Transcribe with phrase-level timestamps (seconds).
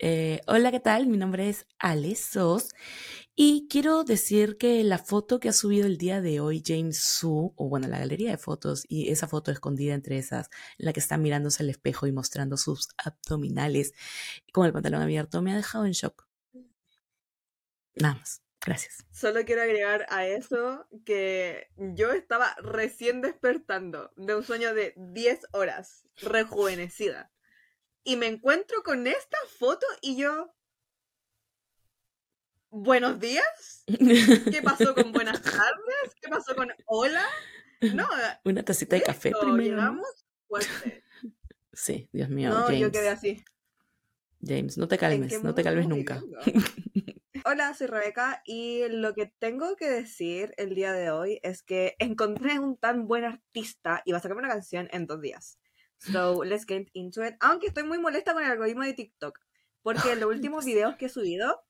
[0.00, 1.08] Eh, hola, ¿qué tal?
[1.08, 2.68] Mi nombre es Ale Sos
[3.34, 7.52] y quiero decir que la foto que ha subido el día de hoy James Su,
[7.56, 11.18] o bueno, la galería de fotos y esa foto escondida entre esas, la que está
[11.18, 13.92] mirándose al espejo y mostrando sus abdominales
[14.52, 16.28] con el pantalón abierto, me ha dejado en shock.
[17.96, 18.42] Nada más.
[18.60, 19.04] Gracias.
[19.12, 25.46] Solo quiero agregar a eso que yo estaba recién despertando de un sueño de 10
[25.52, 27.32] horas, rejuvenecida.
[28.04, 30.54] Y me encuentro con esta foto y yo...
[32.70, 33.84] Buenos días.
[33.86, 36.14] ¿Qué pasó con buenas tardes?
[36.20, 37.24] ¿Qué pasó con hola?
[37.80, 38.06] No.
[38.44, 39.76] Una tacita de café primero.
[39.76, 41.04] Llegamos fuerte.
[41.72, 42.50] Sí, Dios mío.
[42.50, 43.42] No, yo quedé así.
[44.44, 46.22] James, no te calmes, no te calmes nunca.
[47.44, 51.94] Hola, soy Rebeca y lo que tengo que decir el día de hoy es que
[51.98, 55.58] encontré un tan buen artista y va a sacarme una canción en dos días.
[55.98, 57.34] So, let's get into it.
[57.40, 59.38] Aunque estoy muy molesta con el algoritmo de TikTok,
[59.82, 61.62] porque los últimos videos que he subido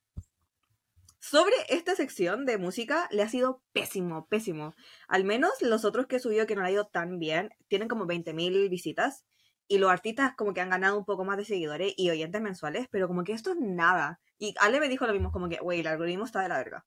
[1.20, 4.74] sobre esta sección de música le ha sido pésimo, pésimo.
[5.08, 7.88] Al menos los otros que he subido que no le ha ido tan bien tienen
[7.88, 9.24] como 20.000 visitas
[9.66, 12.86] y los artistas como que han ganado un poco más de seguidores y oyentes mensuales,
[12.90, 14.20] pero como que esto es nada.
[14.38, 16.86] Y Ale me dijo lo mismo, como que, güey, el algoritmo está de la verga.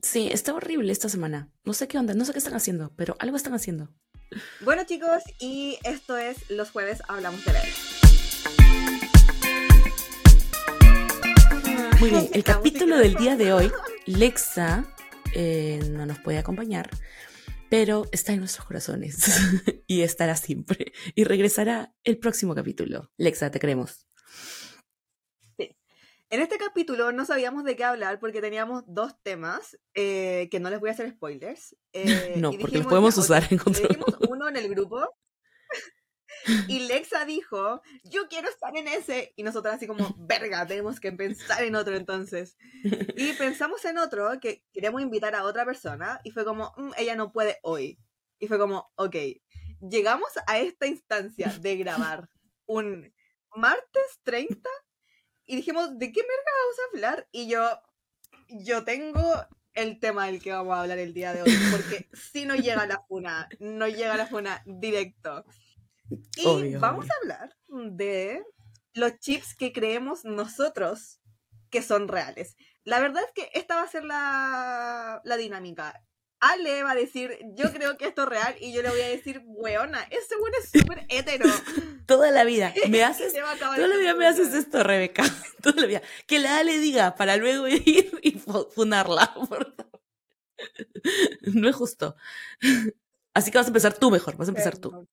[0.00, 1.50] Sí, está horrible esta semana.
[1.64, 3.90] No sé qué onda, no sé qué están haciendo, pero algo están haciendo.
[4.60, 7.68] Bueno chicos, y esto es Los jueves hablamos de leer.
[12.00, 13.72] Muy bien, el capítulo del día de hoy,
[14.06, 14.84] Lexa
[15.34, 16.90] eh, no nos puede acompañar,
[17.68, 19.18] pero está en nuestros corazones
[19.86, 23.10] y estará siempre y regresará el próximo capítulo.
[23.16, 24.06] Lexa, te queremos.
[26.30, 30.68] En este capítulo no sabíamos de qué hablar porque teníamos dos temas eh, que no
[30.68, 31.76] les voy a hacer spoilers.
[31.94, 33.88] Eh, no, porque los podemos usar en contra.
[33.88, 35.16] Dijimos uno en el grupo
[36.68, 39.32] y Lexa dijo, yo quiero estar en ese.
[39.36, 42.56] Y nosotras así como, verga, tenemos que pensar en otro entonces.
[43.16, 47.16] Y pensamos en otro que queríamos invitar a otra persona y fue como, mm, ella
[47.16, 47.98] no puede hoy.
[48.38, 49.16] Y fue como, ok,
[49.80, 52.28] llegamos a esta instancia de grabar
[52.66, 53.12] un
[53.56, 54.68] martes 30
[55.48, 57.28] y dijimos, ¿de qué merda vamos a hablar?
[57.32, 57.66] Y yo,
[58.48, 59.22] yo tengo
[59.72, 62.86] el tema del que vamos a hablar el día de hoy, porque si no llega
[62.86, 65.46] la funa, no llega la funa directo.
[66.36, 68.44] Y vamos a hablar de
[68.92, 71.20] los chips que creemos nosotros
[71.70, 72.56] que son reales.
[72.84, 75.98] La verdad es que esta va a ser la, la dinámica.
[76.40, 79.08] Ale va a decir, yo creo que esto es real, y yo le voy a
[79.08, 81.44] decir, weona, ese bueno es súper hetero.
[82.06, 85.24] Toda la vida me haces, toda la vida me haces esto, Rebeca.
[85.62, 86.02] Toda la vida.
[86.26, 88.32] Que la Ale diga para luego ir y
[88.74, 89.34] funarla.
[91.42, 92.16] No es justo.
[93.34, 95.06] Así que vas a empezar tú mejor, vas a empezar tú.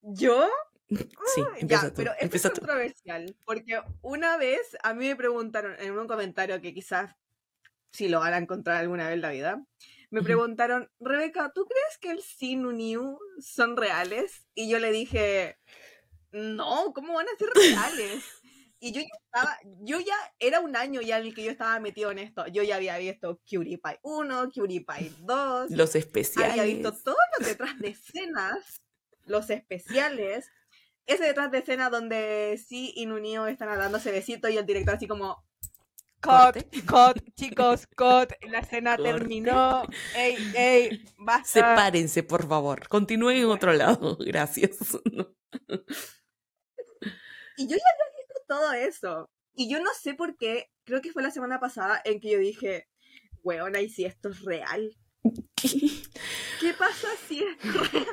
[0.00, 0.48] ¿Yo?
[0.88, 5.98] Sí, empieza tú, pero esto es controversial, porque una vez a mí me preguntaron en
[5.98, 7.14] un comentario que quizás
[7.94, 9.64] si lo van a encontrar alguna vez en la vida,
[10.10, 14.46] me preguntaron, Rebeca, ¿tú crees que el Sinu New son reales?
[14.54, 15.58] Y yo le dije,
[16.32, 18.22] no, ¿cómo van a ser reales?
[18.80, 21.80] Y yo ya estaba, yo ya era un año ya en el que yo estaba
[21.80, 22.46] metido en esto.
[22.48, 25.70] Yo ya había visto Cutie Pie 1, Cutie Pie 2.
[25.70, 26.50] Los especiales.
[26.50, 28.82] Había visto todos los detrás de escenas,
[29.24, 30.50] los especiales.
[31.06, 35.06] Ese detrás de escena donde sí y Nunio están dándose besito y el director así
[35.06, 35.42] como,
[36.24, 38.32] Cut, cut, chicos, cut.
[38.48, 39.86] La escena terminó.
[40.16, 41.60] Ey, ey, basta.
[41.60, 42.88] Sepárense, por favor.
[42.88, 44.16] Continúen en otro lado.
[44.20, 44.78] Gracias.
[47.56, 49.30] Y yo ya había visto todo eso.
[49.52, 50.70] Y yo no sé por qué.
[50.84, 52.88] Creo que fue la semana pasada en que yo dije,
[53.42, 54.96] weona, ¿y si esto es real?
[55.56, 58.06] ¿Qué, pasa si es real?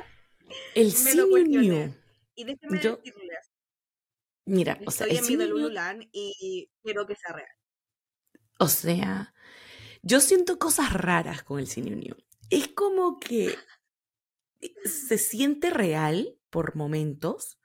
[0.74, 1.94] El simio.
[2.34, 2.96] Y déjenme yo...
[2.96, 3.52] decirles.
[4.44, 7.48] Mira, o sea, Estoy en mi y quiero que sea real.
[8.62, 9.34] O sea,
[10.02, 12.16] yo siento cosas raras con el cine unión.
[12.48, 13.56] Es como que
[14.84, 17.58] se siente real por momentos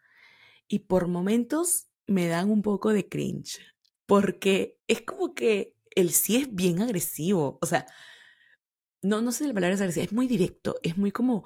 [0.67, 3.59] y por momentos me dan un poco de cringe.
[4.07, 7.59] Porque es como que el sí es bien agresivo.
[7.61, 7.85] O sea,
[9.03, 11.45] no, no sé si la palabra es agresiva, es muy directo, es muy como,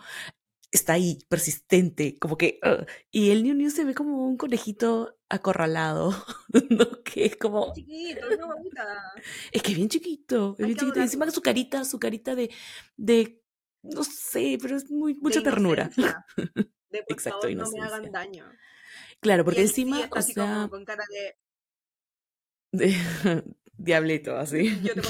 [0.71, 2.57] está ahí, persistente, como que...
[3.11, 6.13] y el New New se ve como un conejito acorralado,
[6.69, 7.03] ¿no?
[7.03, 7.73] Que es como...
[7.73, 8.21] Chiquito,
[9.51, 10.99] Es que es bien chiquito, es bien chiquito.
[10.99, 12.51] Y encima su carita, su carita de,
[12.97, 13.41] de...
[13.83, 15.89] No sé, pero es muy, mucha ternura.
[15.95, 16.03] De
[17.07, 18.51] por Exacto, favor, no me hagan daño.
[19.19, 20.67] Claro, porque encima, o sea...
[20.69, 21.35] con cara de...
[23.77, 24.79] Diablito, así.
[24.83, 25.01] Yo te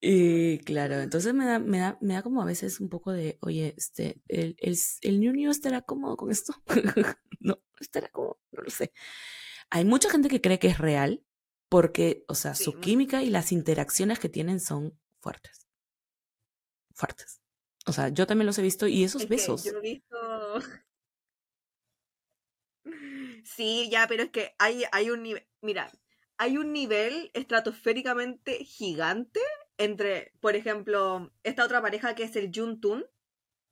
[0.00, 3.38] Y claro, entonces me da, me da, me da como a veces un poco de,
[3.40, 6.54] oye, este, el, el, el ñoño estará cómodo con esto.
[7.80, 8.92] Estará cómodo, no lo sé.
[9.70, 11.24] Hay mucha gente que cree que es real
[11.68, 15.66] porque, o sea, Sí, su química y las interacciones que tienen son fuertes.
[16.94, 17.40] Fuertes.
[17.86, 19.64] O sea, yo también los he visto y esos Es besos.
[19.64, 20.16] yo he visto.
[23.44, 25.46] Sí, ya, pero es que hay, hay un nivel.
[25.60, 25.90] Mira,
[26.36, 29.40] hay un nivel estratosféricamente gigante
[29.78, 33.04] entre, por ejemplo, esta otra pareja que es el Juntun,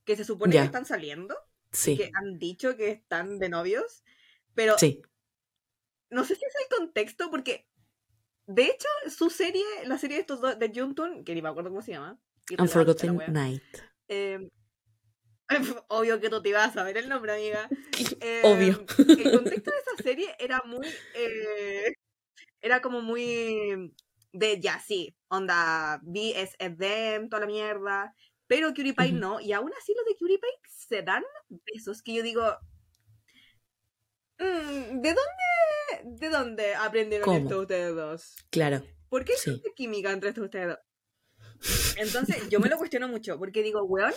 [0.04, 1.36] que se supone que están saliendo,
[1.78, 4.04] Sí, que han dicho que están de novios,
[4.54, 5.02] pero sí.
[6.10, 7.68] no sé si es el contexto, porque
[8.48, 11.68] de hecho, su serie, la serie de estos dos, de Juntun, que ni me acuerdo
[11.68, 12.18] cómo se llama.
[12.58, 13.62] Unforgotten Night.
[14.08, 14.48] eh,
[15.88, 17.68] obvio que tú te ibas a saber el nombre, amiga.
[18.44, 18.86] Obvio.
[18.98, 20.86] Eh, el contexto de esa serie era muy.
[21.14, 21.92] eh,
[22.62, 23.92] era como muy.
[24.32, 25.14] De ya, sí.
[25.28, 28.14] Onda, BSFM, toda la mierda.
[28.46, 29.18] Pero Cutie Pie Ujú.
[29.18, 29.40] no.
[29.40, 30.50] Y aún así, los de Cutie Pie
[30.88, 31.24] se dan
[31.72, 32.42] besos que yo digo.
[34.38, 37.38] "Mm, ¿De dónde, ¿De dónde aprendieron ¿Cómo?
[37.38, 38.36] esto ustedes dos?
[38.50, 38.82] Claro.
[39.08, 39.50] ¿Por qué Sí.
[39.50, 40.78] existe química entre estos ustedes dos?
[41.96, 44.12] Entonces, yo me lo cuestiono mucho, porque digo, weón,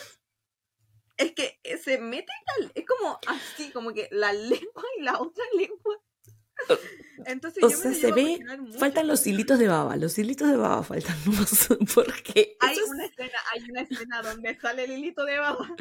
[1.17, 5.43] es que se mete al- es como así, como que la lengua y la otra
[5.57, 5.97] lengua.
[7.25, 8.39] Entonces, O yo me sea, lo se ve,
[8.77, 13.05] faltan los hilitos de baba, los hilitos de baba faltan nomás, porque Hay es- una
[13.05, 15.75] escena, hay una escena donde sale el hilito de baba.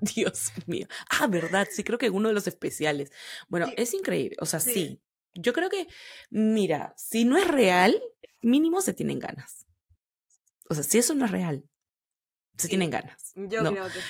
[0.16, 0.86] Dios mío.
[1.10, 3.12] Ah, verdad, sí, creo que en uno de los especiales.
[3.48, 3.74] Bueno, Sí.
[3.76, 4.72] es increíble, o sea, Sí.
[4.72, 5.00] sí.
[5.34, 5.86] Yo creo que,
[6.30, 8.02] mira, si no es real,
[8.42, 9.66] mínimo se tienen ganas.
[10.68, 11.64] O sea, si eso no es real,
[12.56, 12.68] se Sí.
[12.70, 13.32] tienen ganas.
[13.36, 13.70] Yo No.
[13.72, 14.00] creo que sí.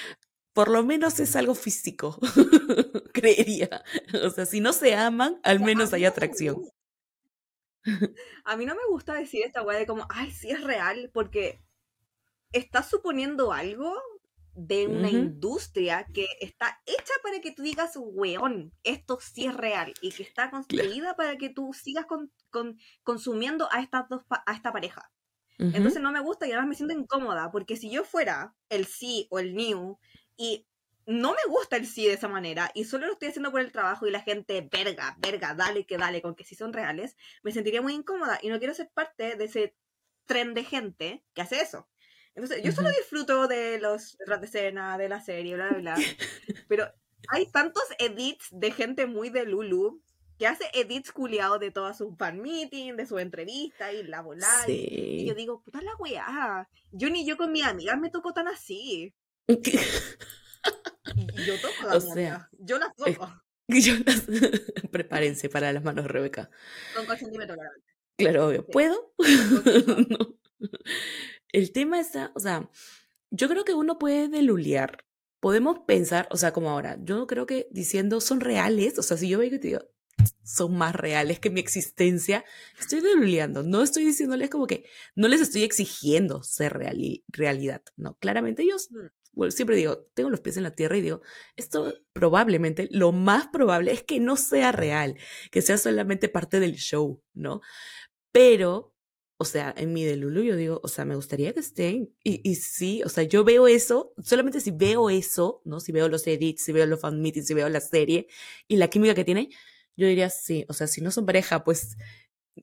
[0.52, 2.18] Por lo menos es algo físico,
[3.14, 3.84] creería.
[4.24, 6.68] O sea, si no se aman, al menos hay atracción.
[8.44, 11.62] A mí no me gusta decir esta weá de como, ay, sí es real, porque
[12.52, 13.94] estás suponiendo algo
[14.54, 19.94] de una industria que está hecha para que tú digas, weón, esto sí es real,
[20.02, 24.52] y que está construida para que tú sigas con- con- consumiendo a estas dos a
[24.54, 25.10] esta pareja.
[25.76, 29.26] Entonces no me gusta y además me siento incómoda, porque si yo fuera el sí
[29.30, 29.98] o el new
[30.36, 30.66] y
[31.06, 33.72] no me gusta el sí de esa manera y solo lo estoy haciendo por el
[33.72, 37.52] trabajo y la gente, verga, verga, dale que dale, con que sí son reales, me
[37.52, 39.74] sentiría muy incómoda y no quiero ser parte de ese
[40.26, 41.88] tren de gente que hace eso.
[42.42, 45.94] Entonces yo solo disfruto de los detrás de escena, de la serie, bla, bla, bla.
[46.68, 46.92] Pero
[47.28, 50.02] hay tantos edits de gente muy de Lulu
[50.38, 54.64] que hace edits culiados de todas sus fan meetings, de sus entrevistas y la volada.
[54.68, 55.38] y- Y yo Sí.
[55.40, 56.66] digo, puta la weá.
[56.92, 59.14] Yo ni yo con mi amiga me tocó tan así.
[61.46, 62.48] Yo toco a O sea.
[62.58, 63.30] Yo las es- toco.
[63.68, 64.24] Yo las-
[64.90, 66.50] Prepárense para las manos, Rebeca.
[66.94, 67.86] Con consentimiento, claramente.
[68.16, 68.62] Claro, obvio.
[68.62, 68.72] Sí.
[68.72, 69.12] ¿Puedo?
[70.08, 70.36] No.
[71.52, 72.68] El tema está, o sea,
[73.30, 75.04] yo creo que uno puede delulear.
[75.40, 79.28] Podemos pensar, o sea, como ahora, yo creo que diciendo son reales, o sea, si
[79.28, 79.80] yo veo que te digo,
[80.44, 82.44] son más reales que mi existencia,
[82.78, 83.62] estoy deluleando.
[83.62, 87.82] No estoy diciéndoles como que, no les estoy exigiendo ser reali- realidad.
[87.96, 89.06] No, claramente ellos, Mm.
[89.32, 91.22] bueno, siempre digo, tengo los pies en la tierra y digo,
[91.56, 95.16] esto probablemente, lo más probable es que no sea real,
[95.50, 97.62] que sea solamente parte del show, ¿no?
[98.32, 98.94] Pero,
[99.42, 102.14] o sea, en mi delulu yo digo, o sea, me gustaría que estén.
[102.22, 105.80] Y, y sí, o sea, yo veo eso, solamente si veo eso, ¿no?
[105.80, 108.26] Si veo los edits, si veo los fan meetings, si veo la serie
[108.68, 109.48] y la química que tiene,
[109.96, 110.66] yo diría sí.
[110.68, 111.96] O sea, si no son pareja, pues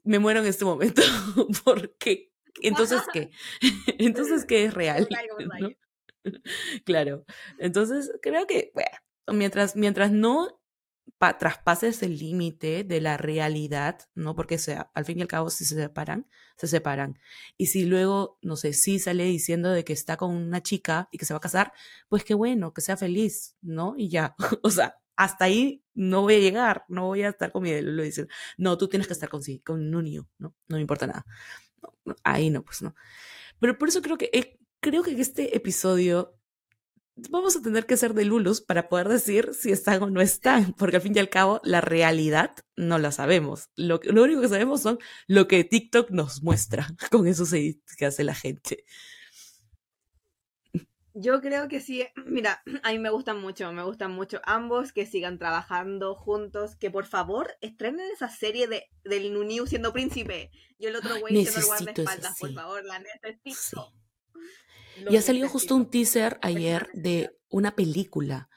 [0.03, 1.01] me muero en este momento.
[1.65, 2.31] Porque,
[2.61, 3.31] entonces, ¿qué?
[3.97, 5.07] entonces, ¿qué es real?
[6.83, 7.25] Claro.
[7.57, 8.91] Entonces, creo que, bueno,
[9.31, 10.56] mientras, mientras no
[11.39, 14.35] traspases el límite de la realidad, ¿no?
[14.35, 17.19] Porque, sea, al fin y al cabo, si se separan, se separan.
[17.57, 21.17] Y si luego, no sé, sí sale diciendo de que está con una chica y
[21.17, 21.73] que se va a casar,
[22.09, 23.95] pues qué bueno, que sea feliz, ¿no?
[23.97, 24.35] Y ya.
[24.63, 28.03] O sea, hasta ahí no voy a llegar, no voy a estar con mi lo
[28.03, 30.55] dicen, no, tú tienes que estar con sí, con un niño, ¿no?
[30.67, 31.25] No me importa nada.
[32.05, 32.95] No, ahí no, pues no.
[33.59, 36.36] Pero por eso creo que, eh, creo que este episodio
[37.29, 40.73] vamos a tener que ser de Lulus para poder decir si están o no están,
[40.73, 43.69] porque al fin y al cabo la realidad no la sabemos.
[43.75, 47.95] Lo, que- lo único que sabemos son lo que TikTok nos muestra con esos edits
[47.95, 48.85] que hace la gente.
[51.13, 52.05] Yo creo que sí.
[52.25, 56.91] Mira, a mí me gustan mucho, me gustan mucho ambos, que sigan trabajando juntos, que
[56.91, 61.59] por favor estrenen esa serie de, del Nuniu siendo príncipe y el otro güey siendo
[61.59, 62.55] el guardaespaldas, por sí.
[62.55, 63.05] favor, la Sí.
[63.23, 63.93] necesito.
[64.35, 64.66] Lo
[65.09, 68.49] Y ha salido justo un teaser ayer de una película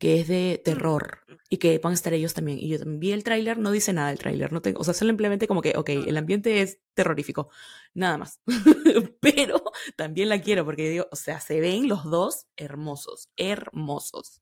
[0.00, 1.18] que es de terror
[1.50, 2.58] y que van a estar ellos también.
[2.58, 5.46] Y yo vi el tráiler, no dice nada el tráiler, no tengo, o sea, simplemente
[5.46, 7.50] como que, ok, el ambiente es terrorífico,
[7.92, 8.40] nada más.
[9.20, 9.62] Pero
[9.96, 14.40] también la quiero porque digo, o sea, se ven los dos hermosos, hermosos.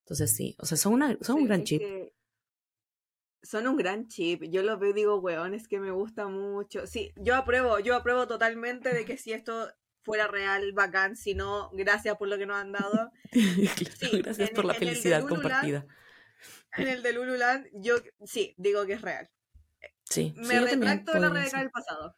[0.00, 1.82] Entonces sí, o sea, son, una, son un gran chip.
[3.42, 4.42] Son un gran chip.
[4.50, 6.86] Yo lo veo y digo, weón, es que me gusta mucho.
[6.86, 9.68] Sí, yo apruebo, yo apruebo totalmente de que si esto
[10.08, 11.16] fuera real, bacán.
[11.16, 13.12] Si no, gracias por lo que nos han dado.
[14.24, 15.86] gracias por la felicidad compartida.
[16.76, 19.30] En el de Lululand, yo sí, digo que es real.
[20.04, 20.32] Sí.
[20.36, 22.16] Me retracto de la Rebeca del pasado.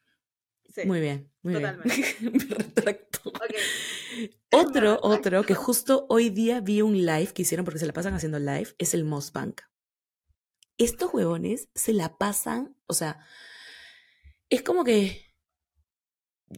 [0.85, 1.81] Muy bien, muy bien.
[2.21, 3.33] Me retracto.
[4.53, 8.15] Otro, otro que justo hoy día vi un live que hicieron porque se la pasan
[8.15, 9.61] haciendo live es el Moss Bank.
[10.77, 13.25] Estos huevones se la pasan, o sea,
[14.49, 15.33] es como que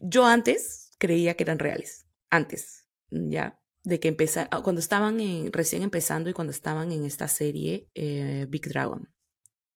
[0.01, 2.07] yo antes creía que eran reales.
[2.31, 5.19] Antes, ya, de que empezar, ah, cuando estaban
[5.51, 9.13] recién empezando y cuando estaban en esta serie eh, Big Dragon.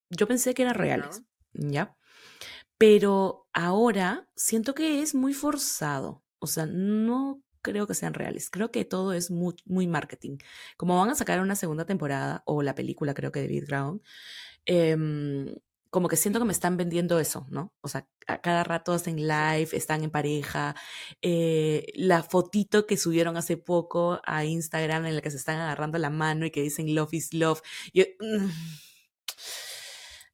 [0.09, 1.97] Yo pensé que eran reales, ¿ya?
[2.77, 6.23] Pero ahora siento que es muy forzado.
[6.39, 8.49] O sea, no creo que sean reales.
[8.49, 10.37] Creo que todo es muy, muy marketing.
[10.77, 14.01] Como van a sacar una segunda temporada, o la película creo que de Big Dragon,
[14.65, 14.95] eh,
[15.89, 17.73] como que siento que me están vendiendo eso, ¿no?
[17.81, 20.75] O sea, a cada rato hacen live, están en pareja.
[21.21, 25.97] Eh, la fotito que subieron hace poco a Instagram en la que se están agarrando
[25.97, 27.61] la mano y que dicen love is love.
[27.93, 28.49] Mm,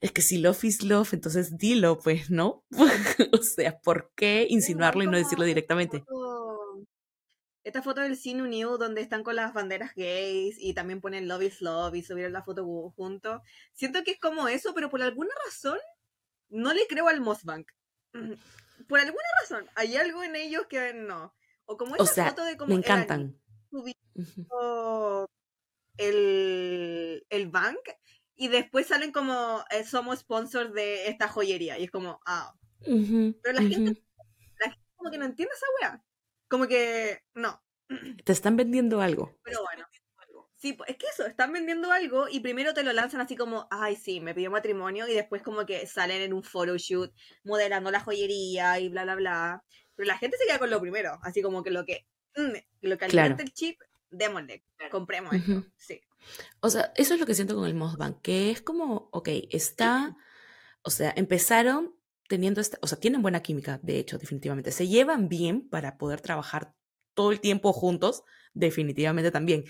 [0.02, 2.66] es que si love is love, entonces dilo, pues, ¿no?
[3.32, 6.04] o sea, ¿por qué insinuarlo y no decirlo directamente?
[7.64, 11.44] Esta foto del Cine New donde están con las banderas gays y también ponen Love
[11.44, 13.42] is Love y subieron la foto juntos.
[13.74, 15.78] Siento que es como eso, pero por alguna razón
[16.50, 17.70] no le creo al Mossbank.
[18.88, 21.34] Por alguna razón, hay algo en ellos que no.
[21.66, 23.40] O como esa foto de como me encantan.
[25.98, 27.80] el, el bank
[28.36, 32.54] y después salen como eh, somos sponsors de esta joyería y es como, ah.
[32.82, 34.04] Pero la gente,
[34.60, 36.04] la gente como que no entiende esa wea.
[36.48, 37.64] Como que, no.
[38.26, 39.40] Te están vendiendo algo.
[39.44, 39.86] Pero bueno.
[40.64, 43.98] Sí, es que eso, están vendiendo algo y primero te lo lanzan así como, ay,
[43.98, 48.80] sí, me pidió matrimonio y después como que salen en un photoshoot modelando la joyería
[48.80, 49.64] y bla, bla, bla.
[49.94, 52.08] Pero la gente se queda con lo primero, así como que lo que,
[52.38, 53.78] mm, lo que alimenta el chip,
[54.10, 55.66] démosle, compremos esto.
[55.76, 56.00] Sí.
[56.62, 60.16] O sea, eso es lo que siento con el Mossbank, que es como, ok, está,
[60.82, 61.94] o sea, empezaron
[62.28, 64.72] teniendo esta, o sea, tienen buena química, de hecho, definitivamente.
[64.72, 66.74] Se llevan bien para poder trabajar
[67.14, 69.66] todo el tiempo juntos, definitivamente también.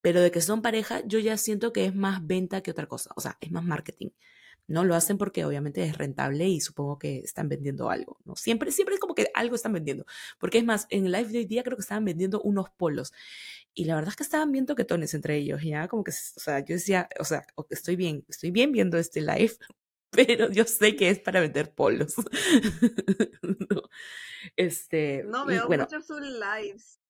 [0.00, 3.10] Pero de que son pareja, yo ya siento que es más venta que otra cosa,
[3.16, 4.10] o sea, es más marketing.
[4.66, 8.34] No lo hacen porque obviamente es rentable y supongo que están vendiendo algo, ¿no?
[8.36, 10.06] Siempre, siempre es como que algo están vendiendo.
[10.38, 13.12] Porque es más, en el live de hoy día creo que estaban vendiendo unos polos.
[13.74, 15.88] Y la verdad es que estaban bien toquetones entre ellos, ¿ya?
[15.88, 19.54] Como que, o sea, yo decía, o sea, estoy bien, estoy bien viendo este live,
[20.14, 22.14] pero yo sé que es para vender polos.
[23.42, 23.82] no,
[24.56, 27.00] este, no veo bueno, mucho sus lives.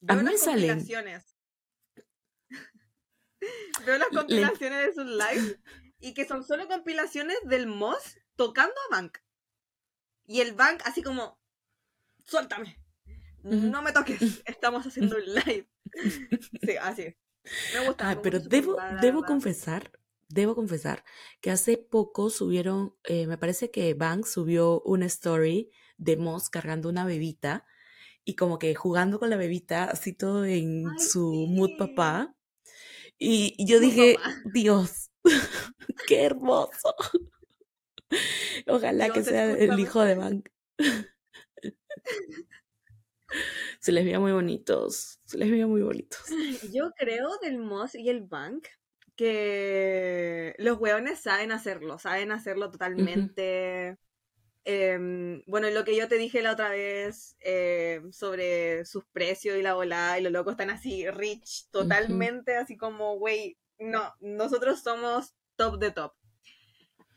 [0.00, 0.84] Veo a mí me salen.
[3.86, 5.58] veo las compilaciones de sus lives
[6.00, 9.18] y que son solo compilaciones del Moss tocando a Bank.
[10.26, 11.38] Y el Bank así como,
[12.24, 12.80] suéltame,
[13.42, 15.68] no me toques, estamos haciendo un live.
[16.62, 17.14] Sí, así.
[17.74, 18.10] Me gusta.
[18.10, 19.92] Ah, pero debo, debo confesar
[20.28, 21.04] debo confesar
[21.40, 26.88] que hace poco subieron, eh, me parece que Bank subió una story de Moss cargando
[26.88, 27.66] una bebita
[28.24, 32.34] y como que jugando con la bebita, así todo en su mood papá.
[33.18, 34.16] Y, yo dije,
[34.52, 35.10] Dios,
[36.08, 36.94] qué hermoso.
[38.66, 40.48] Ojalá que sea el hijo de Bank.
[43.80, 46.20] se les veía muy bonitos, se les veía muy bonitos.
[46.72, 48.66] Yo creo del Moss y el Bank
[49.16, 53.98] que los hueones saben hacerlo, saben hacerlo totalmente.
[54.64, 59.62] Em, bueno, lo que yo te dije la otra vez eh, sobre sus precios y
[59.62, 65.34] la volada, y los locos están así rich, totalmente así como, güey, no, nosotros somos
[65.56, 66.14] top de top.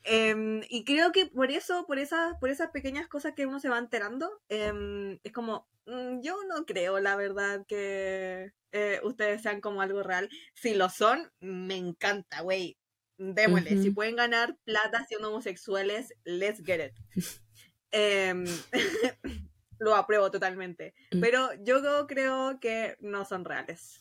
[0.04, 3.68] Em, y creo que por eso, por esas, por esas pequeñas cosas que uno se
[3.68, 9.60] va enterando, em, es como, mm, yo no creo, la verdad, que eh, ustedes sean
[9.60, 10.28] como algo real.
[10.54, 12.78] Si lo son, me encanta, güey.
[13.18, 13.82] Démosle.
[13.82, 16.94] Si pueden ganar plata siendo homosexuales, let's get it.
[17.90, 18.44] Em,
[19.78, 20.94] lo apruebo totalmente.
[21.10, 21.20] Mm.
[21.20, 23.98] Pero yo creo que no son reales.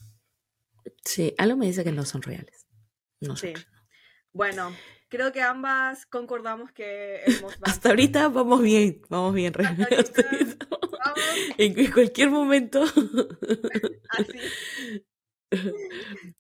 [1.06, 2.68] Sí, algo me dice que no son reales.
[3.22, 3.54] No sé.
[4.34, 4.76] Bueno,
[5.10, 7.22] creo que ambas concordamos que
[7.64, 9.54] Hasta ahorita vamos bien, vamos bien.
[11.58, 12.84] En, cualquier momento.
[14.10, 14.40] Así.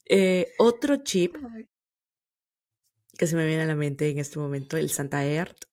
[0.05, 1.35] Eh, otro chip
[3.17, 5.65] que se me viene a la mente en este momento, el Santa Earth.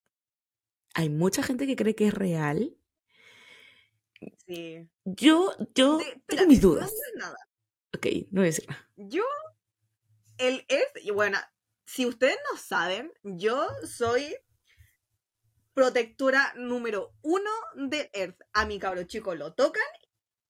[0.95, 2.75] Hay mucha gente que cree que es real.
[4.47, 4.89] Sí.
[5.05, 6.91] Yo, yo tengo mis no dudas.
[6.91, 7.37] digas nada.
[7.95, 8.89] Ok, no voy a decir nada.
[8.97, 9.25] Yo,
[10.39, 11.39] el Earth, y bueno,
[11.87, 14.37] si ustedes no saben, yo soy
[15.75, 18.41] protectora número uno del Earth.
[18.53, 19.83] A mi cabro chico lo tocan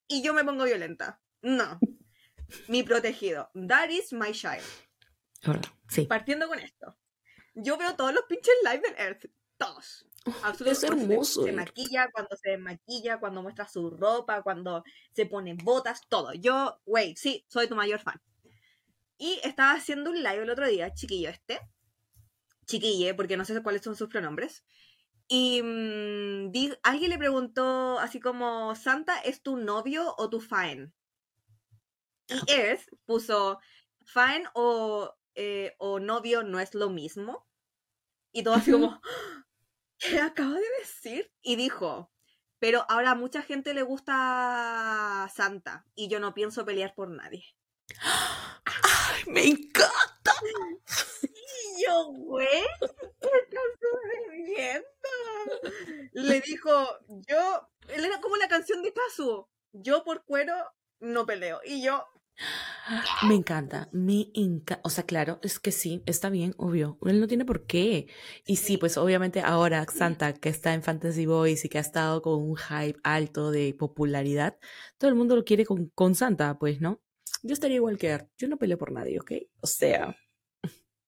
[0.07, 1.21] y yo me pongo violenta.
[1.43, 1.79] No.
[2.69, 3.50] Mi protegido.
[3.69, 4.62] That is my child.
[5.88, 6.07] Sí.
[6.07, 6.97] Partiendo con esto.
[7.55, 9.25] Yo veo todos los pinches live del Earth.
[9.57, 10.07] Todos.
[10.43, 10.71] Absolutamente.
[10.73, 11.57] es hermoso, Se, Earth.
[11.59, 16.33] maquilla, cuando se desmaquilla, cuando muestra su ropa, cuando se pone botas, todo.
[16.33, 18.21] Yo, wey, sí, soy tu mayor fan.
[19.18, 21.61] Y estaba haciendo un live el otro día, chiquillo este.
[22.66, 24.64] Chiquille, porque no sé cuáles son sus pronombres.
[25.28, 30.94] Y mm, di- alguien le preguntó así como, Santa, ¿es tu novio o tu fan?
[32.28, 33.59] Y Earth puso,
[34.04, 37.47] fan o, eh, o novio no es lo mismo.
[38.33, 39.00] Y todo así como,
[39.99, 41.33] ¿qué acaba de decir?
[41.42, 42.12] Y dijo,
[42.59, 47.44] pero ahora a mucha gente le gusta Santa y yo no pienso pelear por nadie.
[48.01, 50.33] ¡Ay, me encanta!
[51.23, 52.47] Y yo, güey,
[52.81, 54.87] ¿qué estás sucediendo?
[56.13, 56.71] Le dijo,
[57.29, 60.55] yo, él era como la canción de Kazu, yo por cuero
[61.01, 61.61] no peleo.
[61.65, 62.05] Y yo,
[63.23, 64.81] Me encanta, me encanta.
[64.85, 66.99] O sea, claro, es que sí, está bien, obvio.
[67.07, 68.09] Él no tiene por qué.
[68.45, 68.77] Y sí, Sí.
[68.77, 72.57] pues obviamente ahora Santa, que está en Fantasy Boys y que ha estado con un
[72.57, 74.59] hype alto de popularidad,
[74.99, 77.01] todo el mundo lo quiere con, con Santa, pues, ¿no?
[77.47, 78.29] Yo estaría igual que Art.
[78.39, 79.33] Yo no peleo por nadie, ¿ok?
[79.61, 80.17] O sea,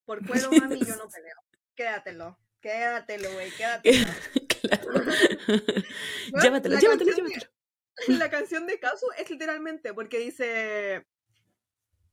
[0.05, 1.37] por cuero, mami, yo no peleo.
[1.75, 4.07] Quédatelo, quédatelo, güey, quédatelo.
[4.61, 4.91] claro.
[6.31, 7.51] Bueno, llévatelo, llévatelo, de- llévatelo.
[8.09, 11.07] La canción de Kazu es literalmente porque dice,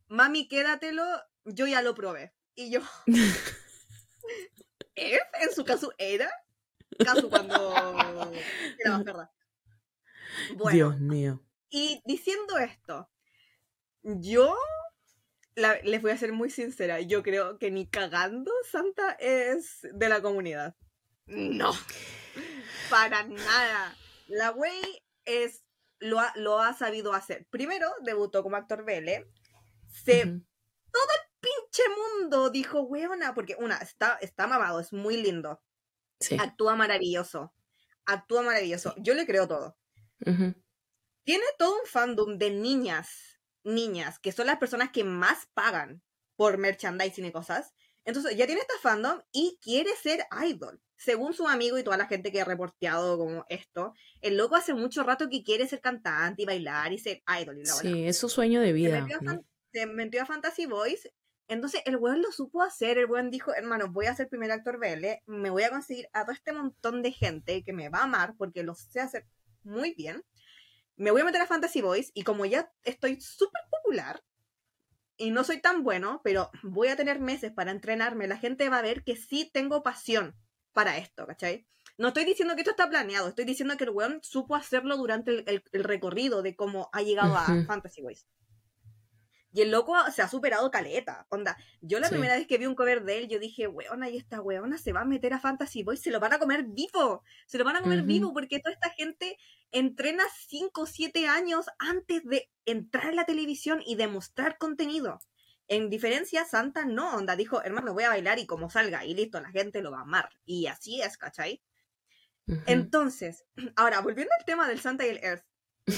[0.08, 1.04] mami, quédatelo,
[1.46, 2.34] yo ya lo probé.
[2.56, 2.82] Y yo,
[4.96, 5.20] ¿es?
[5.42, 6.30] En su caso era
[7.04, 7.74] Kazu cuando
[8.80, 9.30] era más verdad.
[10.56, 11.44] Bueno, Dios mío.
[11.70, 13.10] y diciendo esto,
[14.04, 14.56] yo
[15.56, 20.10] la- les voy a ser muy sincera, yo creo que ni cagando Santa es de
[20.10, 20.76] la comunidad.
[21.26, 21.72] No,
[22.90, 23.96] para nada.
[24.28, 25.64] La wey es
[26.00, 27.46] lo ha, lo ha sabido hacer.
[27.50, 29.26] Primero debutó como actor BL.
[29.88, 30.44] Se Ujú.
[31.40, 35.62] pinche mundo dijo, weona, porque una, está, está mamado, es muy lindo.
[36.20, 36.38] Sí.
[36.40, 37.54] Actúa maravilloso.
[38.06, 38.94] Actúa maravilloso.
[38.98, 39.78] Yo le creo todo.
[41.24, 43.33] Tiene todo un fandom de niñas,
[43.64, 46.02] niñas, que son las personas que más pagan
[46.36, 47.74] por merchandising y cosas.
[48.06, 50.82] Entonces ya tiene esta fandom y quiere ser idol.
[50.98, 54.74] Según su amigo y toda la gente que ha reporteado como esto, el loco hace
[54.74, 57.60] mucho rato que quiere ser cantante y bailar y ser idol.
[57.60, 57.74] Y la.
[57.74, 59.02] Sí, es su sueño de se, vida.
[59.02, 59.32] metió a ¿no?
[59.32, 61.10] Fan- se metió a Fantasy Boys.
[61.48, 62.98] Entonces el weón lo supo hacer.
[62.98, 65.06] El weón dijo, hermano, voy a ser primer actor BL.
[65.26, 68.36] Me voy a conseguir a todo este montón de gente que me va a amar
[68.38, 69.26] porque lo sé hacer
[69.64, 70.24] muy bien.
[70.96, 74.24] Me voy a meter a Fantasy Boys y como ya estoy súper popular
[75.18, 78.80] y no soy tan bueno, pero voy a tener meses para entrenarme, la gente va
[78.80, 80.36] a ver que sí tengo pasión
[80.72, 81.68] para esto, ¿cachai?
[81.98, 85.32] No estoy diciendo que esto está planeado, estoy diciendo que el weón supo hacerlo durante
[85.32, 87.46] el, el- el recorrido de cómo ha llegado a.
[87.66, 88.26] Fantasy Boys.
[89.54, 91.28] Y el loco se ha superado caleta.
[91.30, 92.14] Onda, yo la Sí.
[92.14, 94.92] primera vez que vi un cover de él, yo dije, weona, y esta weona se
[94.94, 97.24] va a meter a Fantasy Boys, se lo van a comer vivo.
[97.46, 99.38] Se lo van a comer vivo porque toda esta gente
[99.72, 105.20] entrena 5 o 7 años antes de entrar en la televisión y demostrar contenido.
[105.68, 109.40] En diferencia, Santa no, onda, dijo, hermano, voy a bailar y como salga, y listo,
[109.40, 110.30] la gente lo va a amar.
[110.46, 111.62] Y así es, ¿cachai?
[112.66, 115.46] Entonces, ahora, volviendo al tema del Santa y el Earth,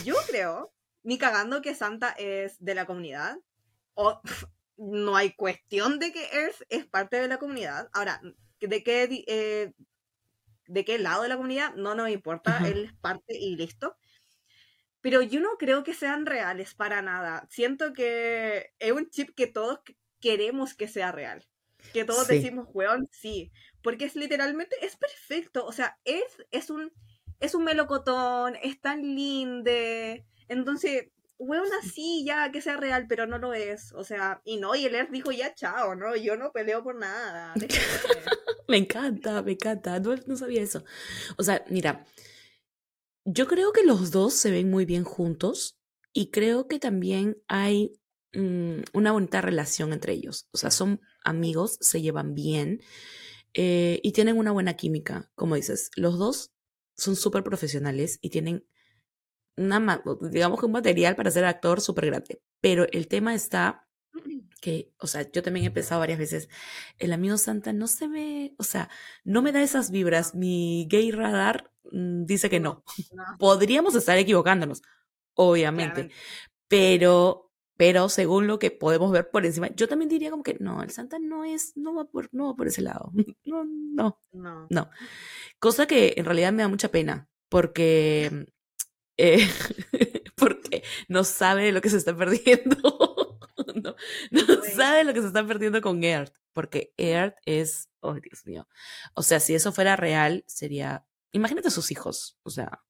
[0.04, 0.74] yo creo,
[1.06, 3.38] ni cagando que Santa es de la comunidad,
[3.94, 4.20] o
[4.78, 7.90] no hay cuestión de que Earth es parte de la comunidad.
[7.94, 8.20] Ahora,
[8.60, 9.74] ¿de qué, eh,
[10.68, 11.76] de qué lado de la comunidad?
[11.76, 12.68] No nos importa, Ajá.
[12.68, 13.96] él es parte y listo.
[15.02, 17.48] Pero yo no creo que sean reales para nada.
[17.50, 21.46] Siento que es un chip que todos que- queremos que sea real.
[21.94, 22.38] Que todos Sí.
[22.38, 23.52] decimos, weón, sí.
[23.84, 25.66] Porque es literalmente, es perfecto.
[25.68, 26.92] O sea, es, es un
[27.42, 30.26] es un melocotón, es tan linde.
[30.48, 33.94] Entonces, weón, así ya que sea real, pero no lo es.
[33.94, 36.96] O sea, y no, y el Earth dijo ya chao, no, yo no peleo por
[36.96, 37.54] nada.
[37.56, 37.86] déjenme".
[38.68, 40.00] Me encanta, me encanta.
[40.00, 40.84] No, no sabía eso.
[41.38, 42.04] O sea, mira,
[43.24, 45.78] yo creo que los dos se ven muy bien juntos
[46.14, 48.00] y creo que también hay
[48.34, 50.48] mm, una bonita relación entre ellos.
[50.52, 52.82] O sea, son amigos, se llevan bien
[53.54, 55.30] eh, y tienen una buena química.
[55.36, 56.52] Como dices, los dos
[56.98, 58.66] son súper profesionales y tienen
[59.58, 62.42] una, digamos que un material para ser actor súper grande.
[62.62, 63.86] Pero el tema está
[64.62, 66.50] que, o sea, yo también he pensado varias veces,
[66.98, 68.90] el amigo Santa no se ve, o sea,
[69.24, 70.34] no me da esas vibras.
[70.34, 72.84] Mi gay radar mm, dice que no.
[73.40, 74.82] Podríamos estar equivocándonos,
[75.36, 76.10] obviamente.
[76.68, 80.82] Pero, pero según lo que podemos ver por encima, yo también diría como que no,
[80.82, 83.12] el Santa no es, no va por, no va por ese lado.
[83.46, 84.68] No, no, no.
[84.70, 84.90] no.
[85.60, 88.48] Cosa que en realidad me da mucha pena, porque,
[89.18, 89.48] eh,
[90.36, 93.40] porque no sabe lo que se está perdiendo.
[93.76, 93.96] no,
[94.32, 98.68] no sabe lo que se está perdiendo con Earth, porque Earth es, oh Dios mío.
[99.14, 102.84] O sea, si eso fuera real, sería, imagínate a sus hijos, o sea,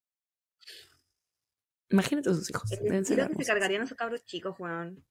[1.90, 2.70] imagínate a sus hijos.
[2.70, 5.04] Deben ser que se cargarían a esos cabros chicos, Juan.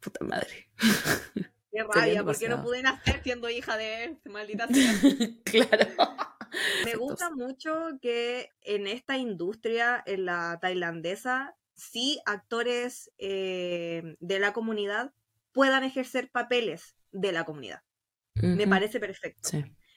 [0.00, 0.70] Puta madre.
[1.70, 4.92] Qué rabia, porque no pude nacer siendo hija de Earth, maldita sea.
[5.44, 5.86] claro.
[6.84, 14.52] Me gusta mucho que en esta industria, en la tailandesa, sí actores eh, de la
[14.52, 15.12] comunidad
[15.52, 17.82] puedan ejercer papeles de la comunidad.
[18.34, 19.50] Me parece perfecto.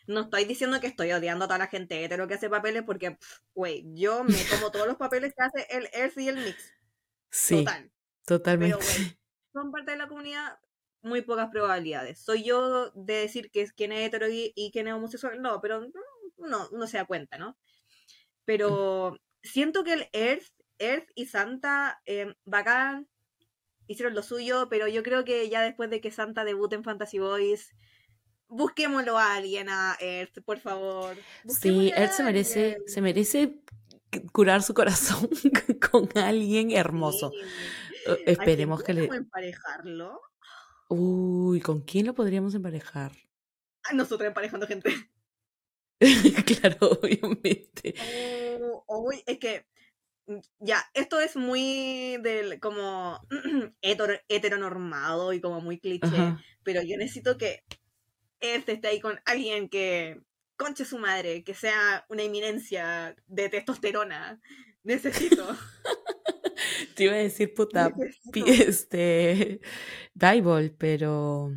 [0.08, 3.18] No estoy diciendo que estoy odiando a toda la gente hetero que hace papeles porque,
[3.54, 6.74] güey, yo me como todos los papeles que hace el Earth y el Mix.
[7.30, 7.92] Sí, Total.
[8.26, 8.78] totalmente.
[8.80, 9.10] Pero,
[9.54, 10.60] son parte de la comunidad,
[11.02, 12.20] muy pocas probabilidades.
[12.20, 15.42] Soy yo de decir que es quién es hetero y, quién es homosexual.
[15.42, 15.82] No, pero
[16.38, 17.58] no, uno se da cuenta, ¿no?
[18.46, 23.08] Pero siento que el Earth Earth y Santa, eh, bacán,
[23.88, 27.20] hicieron lo suyo, pero yo creo que ya después de que Santa debute en Fantasy
[27.20, 27.74] Boys,
[28.48, 31.16] busquémoslo a alguien a Earth, por favor.
[31.48, 33.62] Sí, Earth se merece, se merece
[34.34, 35.30] curar su corazón
[35.92, 37.32] con alguien hermoso.
[38.26, 39.06] Esperemos que le.
[39.06, 40.20] emparejarlo?
[40.94, 43.12] Uy, ¿con quién lo podríamos emparejar?
[43.94, 44.94] nosotros emparejando gente.
[46.46, 47.96] claro, obviamente.
[48.88, 49.66] Oh, es que
[50.28, 53.20] Mm, ya, esto es muy del como
[53.82, 57.64] heteronormado y como muy cliché, pero yo necesito que
[58.40, 60.22] este esté ahí con alguien que
[60.58, 64.40] conche su madre, que sea una eminencia de testosterona.
[64.84, 65.46] Necesito.
[66.96, 67.94] Te iba a decir puta
[68.34, 69.62] este
[70.14, 71.52] Bible, pero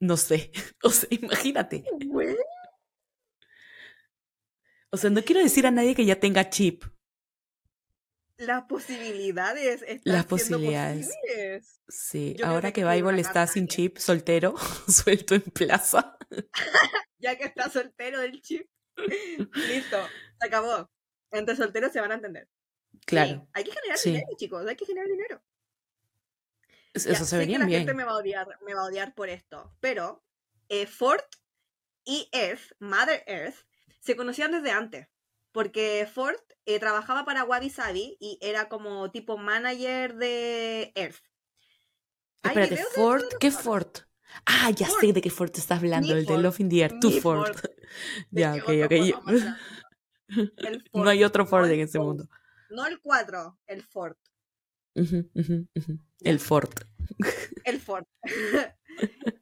[0.00, 0.50] no sé.
[0.82, 1.84] O sea, imagínate.
[4.90, 6.84] O sea, no quiero decir a nadie que ya tenga chip,
[8.38, 11.10] las posibilidades están las posibilidades.
[11.88, 14.54] sí ahora que Bible está sin chip soltero
[14.88, 16.18] suelto en plaza.
[17.18, 18.68] Ya que está soltero del chip.
[19.68, 19.96] Listo
[20.38, 20.90] se acabó.
[21.30, 22.48] Entre solteros se van a entender
[23.06, 25.42] claro hay que generar dinero chicos hay que generar dinero
[26.92, 29.30] eso se vería bien la gente me va a odiar me va a odiar por
[29.30, 30.22] esto pero
[30.68, 31.24] eh, Ford
[32.04, 33.56] y Earth Mother Earth
[34.00, 35.08] se conocían desde antes
[35.56, 41.22] porque Ford eh, trabajaba para Wabi Sabi y era como tipo manager de Earth.
[42.42, 43.86] Espérate, Ford, ¿qué Ford?
[44.44, 47.10] Ah, ya sé de qué Ford estás hablando, el de Love in the Air, tu
[47.10, 47.56] Ford.
[48.30, 48.92] ya, ok, ok.
[50.92, 52.28] no hay otro Ford en ese mundo.
[52.70, 54.16] No el 4, el Ford.
[54.94, 56.72] El Ford.
[57.64, 58.06] El Ford.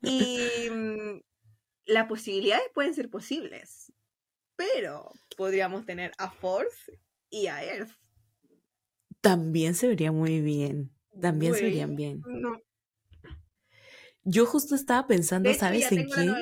[0.03, 1.21] y mm,
[1.87, 3.93] las posibilidades pueden ser posibles.
[4.57, 7.93] Pero podríamos tener a Force y a Earth.
[9.21, 10.95] También se vería muy bien.
[11.21, 12.23] También se verían bien.
[14.23, 16.35] Yo justo estaba pensando, ¿sabes en quién?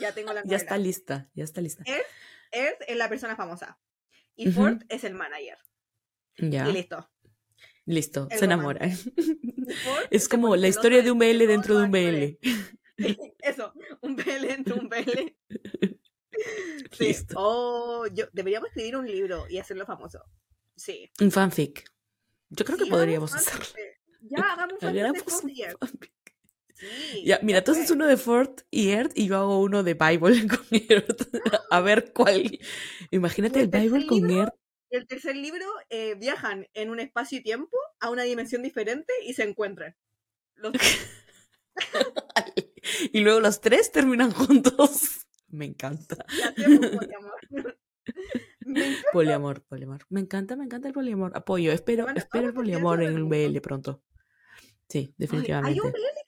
[0.00, 0.44] Ya tengo la novela.
[0.50, 1.84] ya está lista, ya está lista.
[2.52, 3.78] Earth, es la persona famosa.
[4.36, 5.58] Y Ford es el manager.
[6.38, 6.68] Ya.
[6.68, 7.10] Y listo.
[7.86, 8.90] Listo, se enamora.
[10.10, 12.38] es como la historia de un BL dentro de un BL.
[13.40, 13.72] Eso,
[14.02, 15.36] un BL dentro de un BL.
[16.92, 17.16] Sí.
[17.34, 20.22] Oh, yo, deberíamos escribir un libro y hacerlo famoso.
[20.74, 21.10] Sí.
[21.20, 21.90] Un fanfic.
[22.50, 23.64] Yo creo que podríamos hacerlo.
[24.20, 26.12] Ya, hagamos un fanfic.
[26.78, 29.94] Sí, ya, mira, tú haces uno de Ford y Earth y yo hago uno de
[29.94, 31.26] Bible con Earth.
[31.70, 32.58] A ver cuál.
[33.10, 34.52] Imagínate el, Bible con Earth.
[34.90, 39.32] El tercer libro eh, viajan en un espacio y tiempo a una dimensión diferente y
[39.34, 39.96] se encuentran.
[43.12, 45.26] y luego los tres terminan juntos.
[45.48, 46.26] Me encanta.
[46.56, 47.78] poliamor.
[49.12, 50.00] poliamor, poliamor.
[50.10, 51.32] Me encanta, me encanta el poliamor.
[51.34, 54.02] Apoyo, espero, espero el poliamor en el BL pronto.
[54.88, 55.80] Sí, definitivamente.
[55.80, 56.25] hay un BL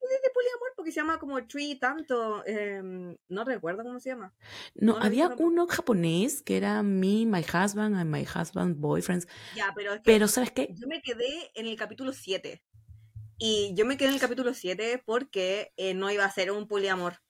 [0.84, 2.44] que poliamor porque se llama como Tree tanto.
[2.46, 4.34] Em, no recuerdo cómo se llama.
[4.74, 9.26] No, había uno japonés que era Me, My Husband and My Husband Boyfriends.
[9.54, 10.68] Ya, pero es que pero ¿sabes qué?
[10.74, 12.62] Yo me quedé en el capítulo 7.
[13.38, 16.66] Y yo me quedé en el capítulo 7 porque eh, no iba a ser un
[16.66, 17.20] poliamor.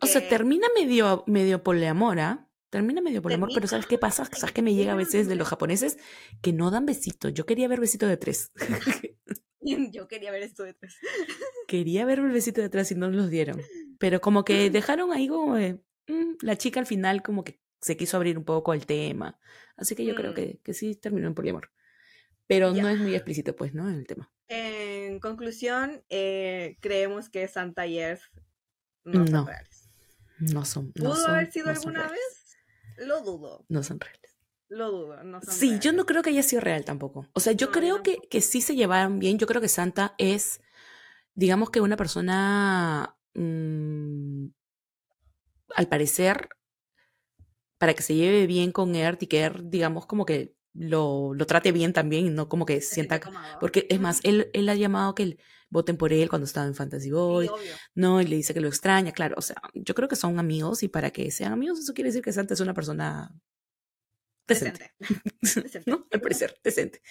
[0.00, 4.24] O sea, termina medio, medio poliamora, termina medio por amor, pero ¿sabes qué pasa?
[4.24, 5.98] ¿Sabes qué me llega a veces de los japoneses?
[6.40, 7.34] Que no dan besitos.
[7.34, 8.52] Yo quería ver besito de tres.
[9.92, 10.96] Yo quería ver esto de tres.
[11.68, 13.60] quería ver el besito de tres y no los dieron.
[13.98, 18.16] Pero como que dejaron ahí como mm, la chica al final como que se quiso
[18.16, 19.38] abrir un poco el tema.
[19.76, 20.34] Así que yo creo mm.
[20.34, 21.70] que, que, sí terminó en poliamor.
[22.46, 23.88] Pero no es muy explícito, pues, ¿no?
[23.88, 24.30] En el tema.
[24.48, 28.22] En conclusión, eh, creemos que Santa y Earth
[29.04, 29.88] no, son reales.
[30.38, 30.92] No son.
[30.92, 32.58] ¿Pudo haber sido alguna vez?
[32.98, 33.64] Lo dudo.
[33.68, 34.29] No son reales.
[34.70, 37.26] Lo dudo, no son Sí, yo no creo que haya sido real tampoco.
[37.32, 39.36] O sea, yo creo que, que sí se llevaron bien.
[39.36, 40.60] Yo creo que Santa es,
[41.34, 44.46] digamos que una persona, mm,
[45.74, 46.48] al parecer,
[47.78, 51.46] para que se lleve bien con Earth y que Earth, digamos, como que lo, lo
[51.46, 53.20] trate bien también, no como que sienta...
[53.58, 55.36] Porque es más, él, él ha llamado que
[55.68, 57.50] voten por él cuando estaba en Fantasy Boy,
[57.94, 60.82] no, y le dice que lo extraña, claro, o sea, yo creo que son amigos
[60.82, 63.32] y para que sean amigos eso quiere decir que Santa es una persona
[65.40, 65.84] decente.
[65.86, 66.06] ¿No?
[66.10, 67.02] Al parecer, decente.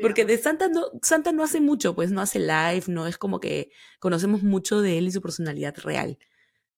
[0.00, 3.40] Porque de Santa no, Santa no hace mucho, pues no hace live, no es como
[3.40, 6.18] que conocemos mucho de él y su personalidad real,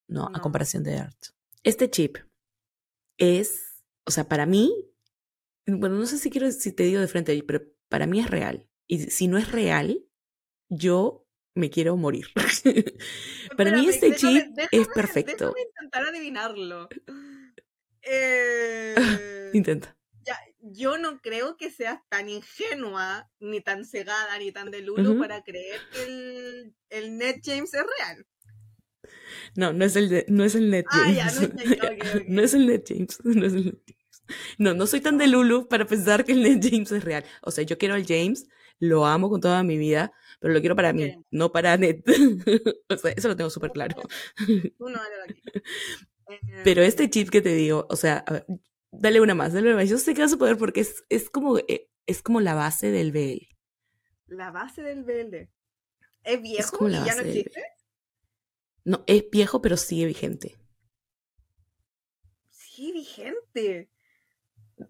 [0.09, 0.31] ¿no?
[0.35, 1.27] A comparación de Art.
[1.63, 2.19] Este chip
[3.19, 4.73] es, o sea, para mí,
[5.67, 8.67] bueno, no sé si quiero, si te digo de frente, pero para mí es real.
[8.87, 10.05] Y si no es real,
[10.69, 12.27] yo me quiero morir.
[13.57, 15.53] para mí este chip es perfecto.
[15.53, 16.89] Déjame intentar adivinarlo.
[18.03, 19.51] Eh...
[19.53, 19.95] Intenta.
[20.63, 25.43] Yo no creo que seas tan ingenua, ni tan cegada, ni tan de Lulu para
[25.43, 28.27] creer que el, el Net James es real.
[29.57, 31.41] No, no es el, no es el Net James.
[32.29, 33.19] no, es el Net James.
[33.25, 33.99] No es el Net James.
[34.59, 37.25] No, no soy tan de Lulu para pensar que el Net James es real.
[37.43, 38.47] O sea, yo quiero al James,
[38.79, 42.03] lo amo con toda mi vida, pero lo quiero para mí, no para Net.
[42.89, 43.97] o sea, eso lo tengo súper claro.
[46.63, 48.25] Pero este chip que te digo, o sea,
[49.01, 49.89] dale una más, dale una más.
[49.89, 52.91] Yo sé que vas a poder porque es, es, como, eh, es como la base
[52.91, 53.47] del BL.
[54.27, 55.49] La base del BL.
[56.23, 57.65] ¿Es viejo y ya no existe?
[58.85, 60.59] No, es viejo, pero sigue vigente.
[62.51, 63.91] Sigue vigente.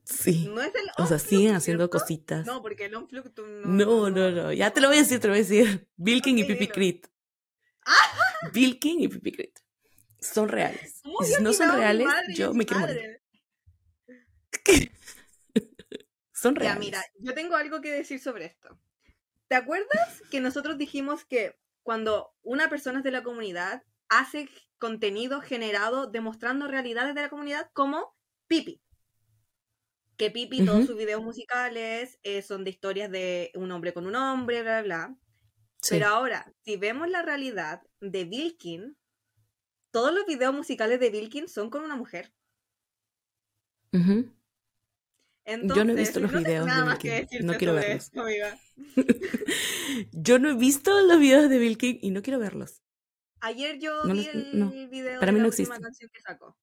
[0.05, 0.47] Sí.
[0.49, 2.47] ¿No es el o sea, siguen haciendo cositas.
[2.47, 5.27] No, porque el Onflux no, no, no, no, Ya te lo voy a decir, te
[5.27, 5.89] lo voy a decir.
[5.97, 7.07] Bilkin y Pipi Crit.
[8.53, 9.59] Bilkin y Pipi Crit.
[10.21, 11.01] Son reales.
[11.05, 13.20] Y si no son reales, yo me quiero morir.
[16.33, 16.75] son reales.
[16.75, 18.79] Ya, mira, yo tengo algo que decir sobre esto.
[19.49, 25.41] ¿Te acuerdas que nosotros dijimos que cuando una persona es de la comunidad hace contenido
[25.41, 28.81] generado demostrando realidades de la comunidad como Pipi?
[30.17, 34.15] Que Pipi, todos sus videos musicales eh, son de historias de un hombre con un
[34.15, 35.17] hombre, bla, bla, bla.
[35.89, 38.97] Pero ahora, si vemos la realidad de Vilkin,
[39.91, 42.33] todos los videos musicales de Vilkin son con una mujer.
[45.77, 47.47] Yo no he visto los videos de Vilkin.
[47.47, 48.11] No quiero verlos.
[50.13, 52.83] yo no he visto los videos de Vilkin y no quiero verlos.
[53.41, 56.57] Ayer yo vi el video de la última canción que sacó.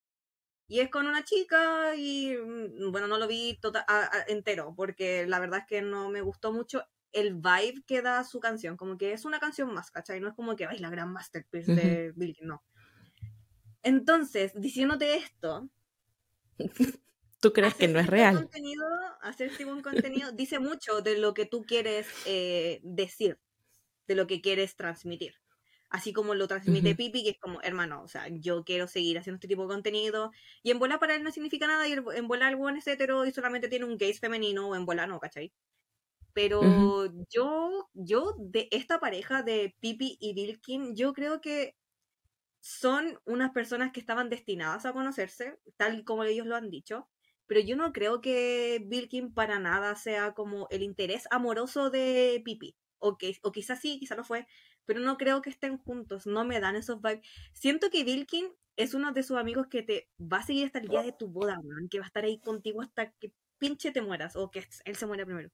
[0.67, 3.85] Y es con una chica y mm, bueno, no lo vi tota,
[4.27, 8.39] entero porque la verdad es que no me gustó mucho el vibe que da su
[8.39, 8.75] canción.
[8.77, 10.19] Como que es una canción más, ¿cachai?
[10.19, 12.63] No es como que, ay, la gran masterpiece de Vilkin, no.
[13.81, 15.69] Entonces, diciéndote esto...
[17.39, 18.35] ¿Tú crees que no es real?
[18.35, 18.85] Contenido,
[19.21, 23.39] hacer este buen contenido dice mucho de lo que tú quieres eh, decir,
[24.07, 25.35] de lo que quieres transmitir
[25.89, 29.37] así como lo transmite Pipi, que es como, hermano, o sea, yo quiero seguir haciendo
[29.37, 30.31] este tipo de contenido,
[30.63, 33.25] y en bola para él no significa nada, y en bola el buen es hetero
[33.25, 35.53] y solamente tiene un gays femenino, o en bola no, ¿cachai?
[36.33, 41.75] Pero yo, yo, de esta pareja de Pipi y Vilkin, yo creo que
[42.59, 47.09] son unas personas que estaban destinadas a conocerse, tal como ellos lo han dicho,
[47.47, 52.75] pero yo no creo que Vilkin para nada sea como el interés amoroso de Pipi.
[52.99, 54.47] O, que, o quizás sí, quizás no fue,
[54.85, 57.21] pero no creo que estén juntos, no me dan esos vibes.
[57.53, 60.87] Siento que Vilkin es uno de sus amigos que te va a seguir hasta el
[60.87, 61.59] día de tu boda,
[61.91, 65.05] que va a estar ahí contigo hasta que pinche te mueras o que él se
[65.05, 65.51] muera primero.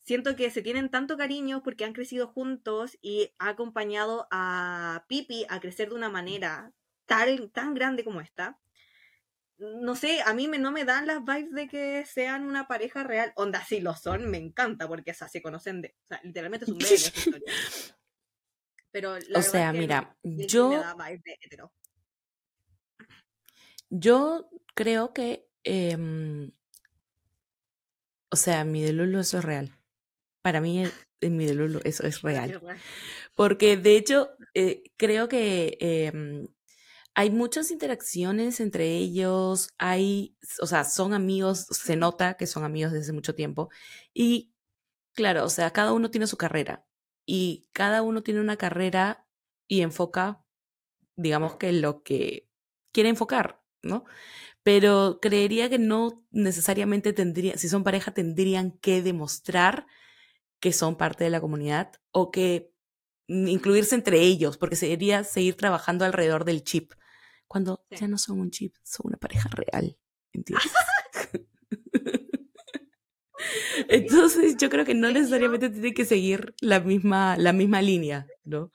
[0.00, 5.44] Siento que se tienen tanto cariño porque han crecido juntos y ha acompañado a Pipi
[5.50, 6.72] a crecer de una manera
[7.04, 8.58] tan, tan grande como esta.
[9.58, 13.02] No sé, a mí me, no me dan las vibes de que sean una pareja
[13.02, 13.32] real.
[13.34, 15.96] Onda, si lo son, me encanta porque se conocen de.
[16.04, 17.44] O sea, literalmente es un bebé
[18.92, 20.80] Pero o sea, mira, yo.
[23.90, 25.48] Yo creo que.
[25.64, 26.52] Em,
[28.30, 29.72] o sea, mi de Lulu eso es real.
[30.40, 30.84] Para mí,
[31.20, 32.60] en mi de Lulu eso es real.
[33.34, 36.46] Porque de hecho, eh, creo que em,
[37.18, 42.92] hay muchas interacciones entre ellos, hay, o sea, son amigos, se nota que son amigos
[42.92, 43.70] desde mucho tiempo.
[44.14, 44.52] Y
[45.14, 46.86] claro, o sea, cada uno tiene su carrera
[47.26, 49.26] y cada uno tiene una carrera
[49.66, 50.44] y enfoca,
[51.16, 52.48] digamos que lo que
[52.92, 54.04] quiere enfocar, ¿no?
[54.62, 59.86] Pero creería que no necesariamente tendría, si son pareja, tendrían que demostrar
[60.60, 62.72] que son parte de la comunidad o que
[63.26, 66.92] incluirse entre ellos, porque sería seguir trabajando alrededor del chip,
[67.48, 69.98] cuando ya no son un chip, son una pareja real,
[70.32, 70.70] ¿entiendes?
[73.88, 78.72] Entonces yo creo que no necesariamente tiene que seguir la misma, la misma línea, ¿no?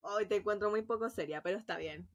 [0.00, 2.08] Hoy te encuentro muy poco seria, pero está bien.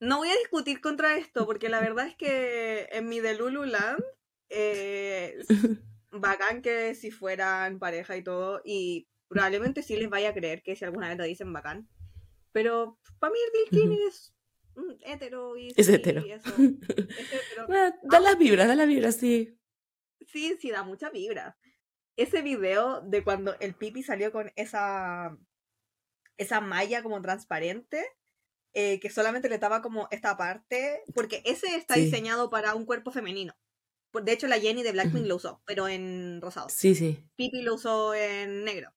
[0.00, 4.02] No voy a discutir contra esto, porque la verdad es que en mi de Lululand
[4.48, 5.38] eh,
[6.10, 10.76] bacán que si fueran pareja y todo, y probablemente sí les vaya a creer que
[10.76, 11.88] si alguna vez lo dicen bacán.
[12.52, 13.38] Pero para mí
[13.70, 14.34] el Bill es
[15.04, 16.22] hetero y es hetero.
[18.02, 19.58] da las vibras, da las vibras, sí.
[20.26, 21.56] Sí, sí, da mucha vibra.
[22.16, 25.36] Ese video de cuando el pipi salió con esa
[26.36, 28.04] esa malla como transparente,
[28.74, 33.12] eh, que solamente le daba como esta parte, porque ese está diseñado para un cuerpo
[33.12, 33.54] femenino.
[34.12, 36.68] De hecho, la Jenny de Blackpink lo usó, pero en rosado.
[36.68, 37.24] Sí, sí.
[37.36, 38.92] Pipi lo usó en negro.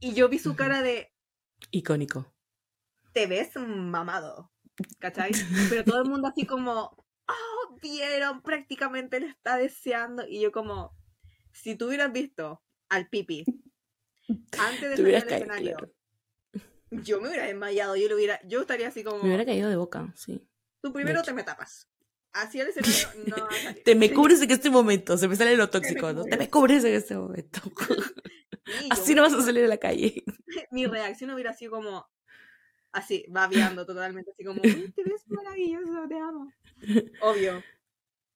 [0.00, 1.12] Y yo vi su cara de...
[1.70, 2.32] Icónico.
[3.12, 4.52] Te ves mamado,
[4.98, 5.32] ¿cachai?
[5.70, 6.96] Pero todo el mundo así como...
[7.26, 10.26] Oh, vieron, prácticamente le está deseando.
[10.28, 10.96] Y yo como...
[11.52, 13.44] Si tú hubieras visto al Pipi
[14.58, 15.76] antes de salir al escenario,
[16.90, 19.18] yo me hubiera desmayado, yo lo hubiera, yo estaría así como.
[19.18, 20.46] Me hubiera caído de boca, sí.
[20.80, 21.88] Tú primero te me tapas.
[22.34, 23.48] Así el escenario no
[23.84, 26.24] Te me cubres en este momento, se me sale lo tóxico, ¿no?
[26.24, 27.60] Te me cubres en este momento.
[28.90, 30.24] así no vas a salir a la calle.
[30.72, 32.06] Mi reacción hubiera sido como,
[32.90, 36.52] así, babeando totalmente, así como, te ves maravilloso, te amo.
[37.22, 37.62] Obvio.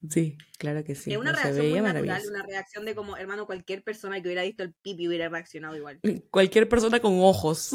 [0.08, 1.10] Sí, claro que sí.
[1.10, 4.62] Es una reacción muy natural, una reacción de como, hermano, cualquier persona que hubiera visto
[4.62, 5.98] el pipi hubiera reaccionado igual.
[6.30, 7.72] Cualquier persona con ojos.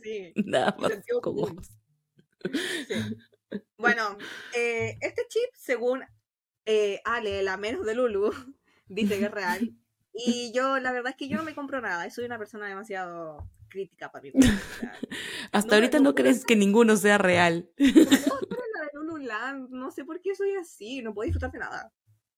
[0.00, 0.32] Sí.
[0.36, 1.70] Nada más con ojos.
[3.78, 4.16] Bueno,
[4.56, 6.02] eh, este chip, según
[6.64, 8.32] eh, Ale, la menos de Lulu,
[8.88, 9.76] dice que es real.
[10.12, 12.08] Y yo, la verdad es que yo no me compro nada.
[12.10, 14.32] Soy una persona demasiado crítica para mí.
[15.52, 17.68] Hasta ahorita no, crees que ninguno sea real.
[19.70, 21.02] No sé por qué soy así.
[21.02, 21.92] No puedo disfrutar de nada.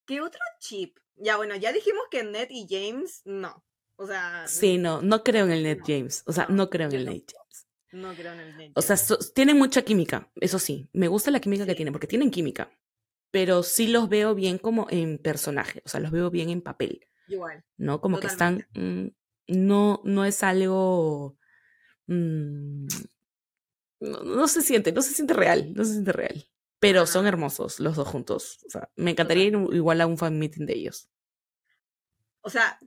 [0.06, 0.98] ¿Qué otro chip?
[1.16, 3.64] Ya, bueno, ya dijimos que Ned y James, no.
[3.96, 4.46] O sea.
[4.46, 6.22] Sí, no, no creo en el Ned James.
[6.26, 7.65] O sea, no, creo en el Ned James.
[7.96, 8.96] No creo en el O sea,
[9.34, 10.88] tienen mucha química, eso sí.
[10.92, 12.70] Me gusta la química que tienen, porque tienen química.
[13.30, 15.80] Pero sí los veo bien como en personaje.
[15.84, 17.06] O sea, los veo bien en papel.
[17.26, 17.64] Igual.
[17.78, 18.02] ¿No?
[18.02, 18.66] Como que están.
[18.74, 19.08] Mm,
[19.48, 21.38] no, no es algo.
[22.06, 22.86] Mm,
[24.00, 26.46] no, se siente, no se siente real, no se siente real.
[26.78, 28.58] Pero son hermosos los dos juntos.
[28.66, 31.08] O sea, me encantaría ir igual a un fan meeting de ellos.
[32.42, 32.78] O sea,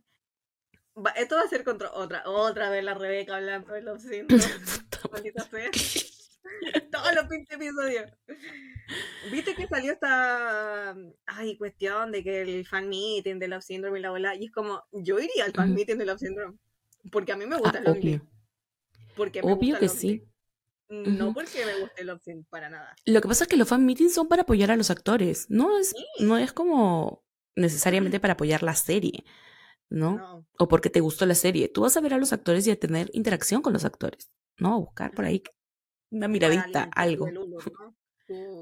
[1.16, 4.80] esto va a ser contra otra, otra vez la Rebeca hablando de los síndromes.
[6.92, 8.12] Todos los pinches episodios.
[9.32, 14.02] Viste que salió esta ay, cuestión de que el fan meeting de Love Syndrome y
[14.02, 14.36] la bola.
[14.36, 16.58] Y es como, yo iría al fan meeting de Love Syndrome.
[17.12, 18.22] Porque a mí me gusta ah, obvio.
[19.16, 20.24] Porque obvio que sí.
[20.90, 22.96] No porque me guste Love Syndrome para nada.
[23.06, 25.50] Lo que pasa es que los fan meetings son para apoyar a los actores.
[25.50, 27.24] No es, no es como
[27.56, 29.24] necesariamente para apoyar la serie.
[29.90, 30.46] ¿No?
[30.58, 31.68] O porque te gustó la serie.
[31.70, 34.74] Tú vas a ver a los actores y a tener interacción con los actores, ¿no?
[34.74, 35.44] A buscar por ahí
[36.12, 37.28] una miradita, algo.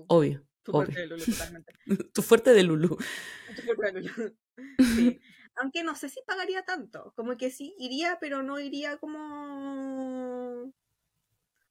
[0.07, 0.43] obvio.
[0.63, 1.73] Tu fuerte de Lulu, totalmente.
[2.13, 2.97] tu fuerte de Lulu.
[3.55, 4.37] Tu fuerte de Lulu.
[4.79, 5.19] Sí.
[5.55, 7.13] Aunque no sé si pagaría tanto.
[7.15, 10.71] Como que sí, iría, pero no iría como.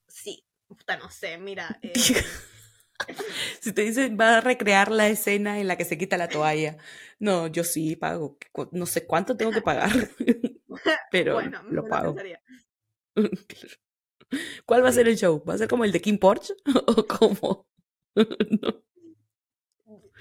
[0.07, 0.45] Sí.
[1.01, 1.79] no sé, mira.
[1.83, 1.93] Eh...
[3.61, 6.79] si te dicen, va a recrear la escena en la que se quita la toalla.
[7.19, 8.39] No, yo sí pago.
[8.73, 9.91] No sé cuánto tengo que pagar,
[11.11, 12.17] pero lo pago.
[14.67, 15.43] ¿Cuál va a ser el show?
[15.45, 16.55] ¿Va a ser como el de Kim Porsche?
[16.87, 17.69] ¿O como.?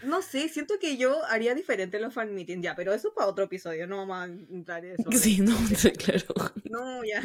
[0.03, 0.21] no.
[0.21, 3.87] sé, siento que yo haría diferente los fan meetings ya, pero eso para otro episodio,
[3.87, 5.11] no vamos a entrar en eso.
[5.11, 5.55] Sí, no,
[5.97, 6.27] claro.
[6.65, 7.23] No, ya.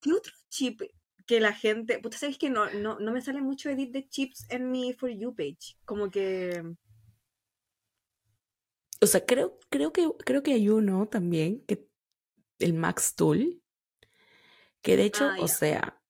[0.00, 0.80] ¿Qué otro chip
[1.26, 1.98] que la gente.
[2.00, 5.10] Puta, sabes que no, no, no me sale mucho edit de chips en mi For
[5.10, 5.76] You page.
[5.84, 6.62] Como que.
[9.00, 11.86] O sea, creo, creo, que, creo que hay uno también, que
[12.58, 13.62] el Max Tool,
[14.82, 16.00] que de hecho, ah, o sea,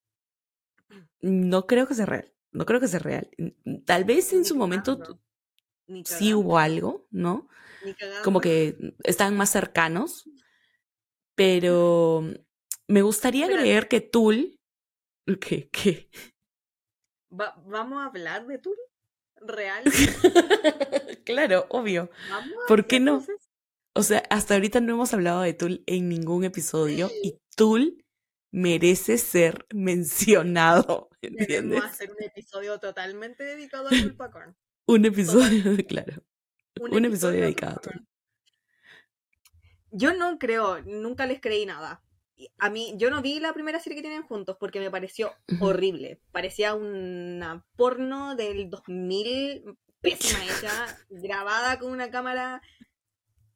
[1.20, 2.32] no creo que sea real.
[2.52, 3.30] No creo que sea real.
[3.84, 5.20] Tal vez en su momento
[6.04, 7.48] sí hubo algo, ¿no?
[8.24, 10.28] Como que estaban más cercanos,
[11.34, 12.22] pero
[12.88, 13.62] Me gustaría Espérate.
[13.64, 14.55] creer que Tool.
[15.40, 15.68] ¿Qué?
[15.70, 16.08] ¿Qué?
[17.32, 18.76] Va- ¿Vamos a hablar de Tool?
[19.36, 19.84] ¿Real?
[21.24, 22.10] claro, obvio.
[22.30, 23.18] ¿Vamos a ¿Por qué no?
[23.18, 23.48] entonces?
[23.94, 28.04] O sea, hasta ahorita no hemos hablado de Tool en ningún episodio y Tool
[28.52, 31.48] merece ser mencionado, ¿entiendes?
[31.70, 34.56] Debemos hacer un episodio totalmente dedicado a Tool Pacorn.
[34.86, 36.22] Un episodio, claro.
[36.80, 37.80] Un, Un episodio a dedicado a.
[37.80, 38.06] Pacorn.
[39.90, 42.02] Yo no creo, nunca les creí nada.
[42.58, 46.20] A mí, yo no vi la primera serie que tienen juntos porque me pareció horrible.
[46.32, 49.64] Parecía una porno del 2000,
[50.00, 52.60] pésima hecha, grabada con una cámara,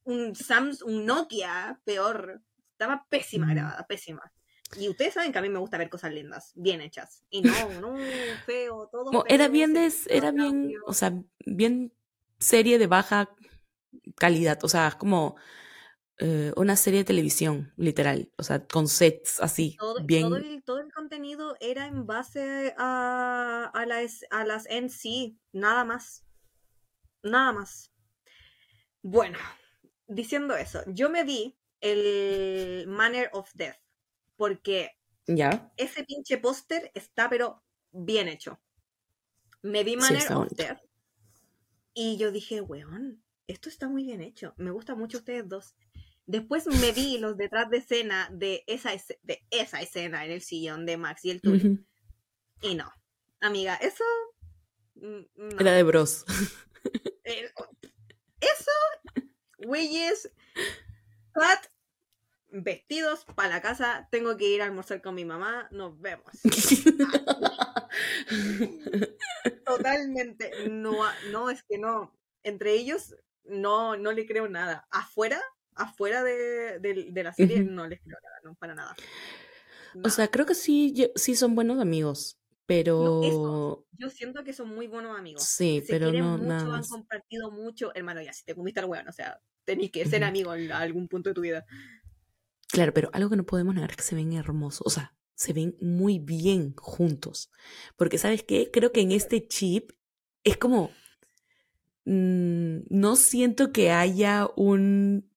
[0.05, 2.41] un Samsung, un Nokia, peor.
[2.73, 4.33] Estaba pésima grabada, pésima.
[4.79, 7.25] Y ustedes saben que a mí me gusta ver cosas lindas, bien hechas.
[7.29, 7.97] Y no, no,
[8.47, 11.13] feo, todo feo, era bien se- de, era bien, o sea,
[11.45, 11.93] bien
[12.39, 13.29] serie de baja
[14.17, 15.37] calidad, o sea, como
[16.21, 20.23] eh, una serie de televisión, literal, o sea, con sets así, todo, bien.
[20.25, 25.85] todo el, todo el contenido era en base a, a, las, a las NC, nada
[25.85, 26.25] más.
[27.23, 27.93] Nada más.
[29.03, 29.39] Bueno,
[30.07, 33.77] diciendo eso, yo me vi el Manner of Death,
[34.37, 34.91] porque
[35.27, 35.73] Ya.
[35.77, 37.63] ese pinche póster está pero
[37.93, 38.61] bien hecho.
[39.63, 40.55] Me vi Manner of bonito.
[40.57, 40.81] Death
[41.95, 44.55] y yo dije, weón, esto está muy bien hecho.
[44.57, 45.75] Me gusta mucho ustedes dos.
[46.31, 50.87] Después me vi los detrás de escena de esa, de esa escena en el sillón
[50.87, 51.41] de Max y el.
[51.45, 51.85] Ujú.
[52.63, 52.89] Y no,
[53.41, 54.05] amiga, eso...
[54.95, 55.61] mm, no.
[55.61, 56.25] Era de bros.
[57.25, 57.53] Eh,
[58.41, 58.71] Eso,
[59.59, 60.33] güeyes,
[62.49, 66.27] vestidos para la casa, tengo que ir a almorzar con mi mamá, nos vemos.
[69.65, 70.97] Totalmente, no,
[71.31, 73.15] no, es que no, entre ellos
[73.45, 74.89] no, no le creo nada.
[74.91, 75.41] Afuera,
[75.81, 78.95] afuera de, de- de la serie no les creo nada, no, para nada.
[80.05, 83.85] O sea, creo que sí, sí son buenos amigos, pero eso.
[83.99, 85.45] Yo siento que son muy buenos amigos.
[85.47, 87.93] sí, se pero no mucho, nada han compartido mucho.
[87.95, 90.29] Hermano, ya, si te comiste al weón, o sea, tenés que ser Ujú.
[90.29, 91.67] amigo en algún punto de tu vida.
[92.69, 95.53] Claro, pero algo que no podemos negar es que se ven hermosos, o sea, se
[95.53, 97.51] ven muy bien juntos.
[97.97, 98.71] Porque, ¿sabes qué?
[98.73, 99.91] Creo que en este chip
[100.45, 100.91] es como,
[102.05, 105.30] mm, no siento que haya un,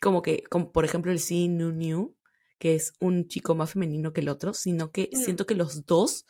[0.00, 2.16] como que, como por ejemplo el C New New,
[2.58, 5.16] que es un chico más femenino que el otro, sino que Mm.
[5.24, 6.26] siento que los dos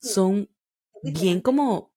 [0.00, 0.10] Sí.
[0.10, 0.50] son
[1.02, 1.92] bien como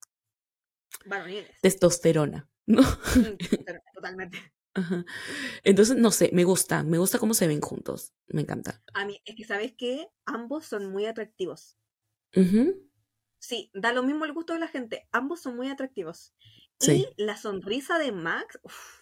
[1.06, 1.50] Varoniles.
[1.62, 2.82] testosterona, ¿no?
[2.82, 3.36] Mm,
[3.94, 4.38] Totalmente.
[4.74, 5.04] Ajá.
[5.64, 8.82] Entonces, no sé, me gusta, me gusta cómo se ven juntos, me encanta.
[8.94, 11.76] A mí, es que sabes que ambos son muy atractivos.
[12.36, 12.78] Ujú,
[13.38, 15.08] Sí, da lo mismo el gusto de la gente.
[15.12, 16.34] Ambos son muy atractivos.
[16.78, 18.99] Sí, Y la sonrisa de Max, uf,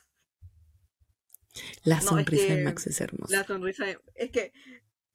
[1.84, 3.36] la No, es sonrisa de Max es hermosa.
[3.36, 4.52] la sonrisa de, es que,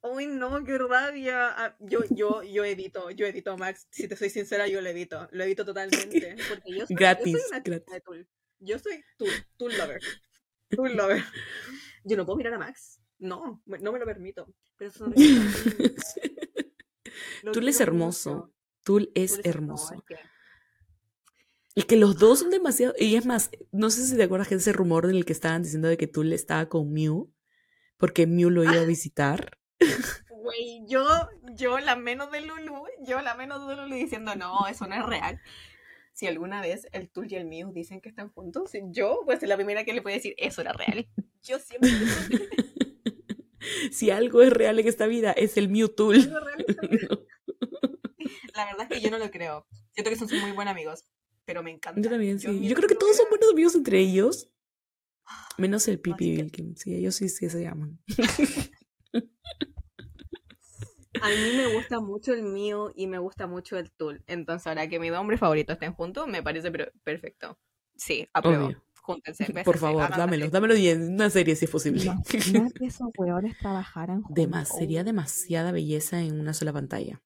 [0.01, 1.49] uy no, qué rabia.
[1.49, 3.87] Ah, Yo, yo, yo evito, yo evito a Max.
[3.91, 5.27] Si te soy sincera, yo lo evito.
[5.31, 6.35] Lo evito totalmente.
[6.49, 7.93] Porque yo soy, Gratis, yo soy una gratis.
[7.93, 8.27] de Tool.
[8.59, 10.01] Yo soy Tool, Tool lover.
[10.69, 11.23] Tool lover.
[12.03, 12.99] Yo no puedo mirar a Max.
[13.19, 14.53] No, no me lo permito.
[14.77, 15.41] Pero sonrisa
[17.53, 18.53] Tul es hermoso.
[18.83, 19.93] Tul es hermoso.
[19.95, 20.32] es que-
[21.75, 22.93] Y que los dos son demasiado.
[22.97, 25.63] Y es más, no sé si te acuerdas de ese rumor en el que estaban
[25.63, 27.31] diciendo de que Tul estaba con Mew,
[27.97, 29.57] porque Mew lo iba a visitar.
[30.29, 31.03] Güey, yo,
[31.55, 35.05] yo la menos de Lulu, yo la menos de Lulu diciendo, no, eso no es
[35.05, 35.39] real.
[36.13, 39.55] Si alguna vez el Tul y el Mew dicen que están juntos, yo pues la
[39.55, 41.07] primera que le puede decir, eso era real.
[41.41, 41.89] Yo siempre
[43.91, 46.17] Si algo es real en esta vida, es el Mew Tul.
[46.17, 46.65] "Eso es real".
[48.55, 49.65] La verdad es que yo no lo creo.
[49.91, 51.05] Siento que son muy buenos amigos,
[51.45, 52.01] pero me encanta.
[52.01, 52.67] Yo también, sí.
[52.67, 54.49] Yo creo que todos son buenos amigos entre ellos.
[55.57, 56.75] Menos el Pipi que- Vilkin.
[56.77, 57.99] Sí, ellos sí, sí se llaman.
[61.21, 64.23] A mí me gusta mucho el Mew y me gusta mucho el Tul.
[64.27, 66.71] Entonces, ahora que mis dos hombres favoritos estén juntos, me parece
[67.03, 67.57] perfecto.
[67.95, 68.65] Sí, apruebo.
[68.65, 68.83] Obvio.
[69.03, 69.45] Júntense.
[69.65, 70.49] Por favor, dámelo.
[70.49, 72.03] Dámelo y en una serie si es posible.
[72.03, 74.35] Imaginar que esos hueones trabajaran juntos.
[74.43, 77.21] Demas- sería demasiada belleza en una sola pantalla.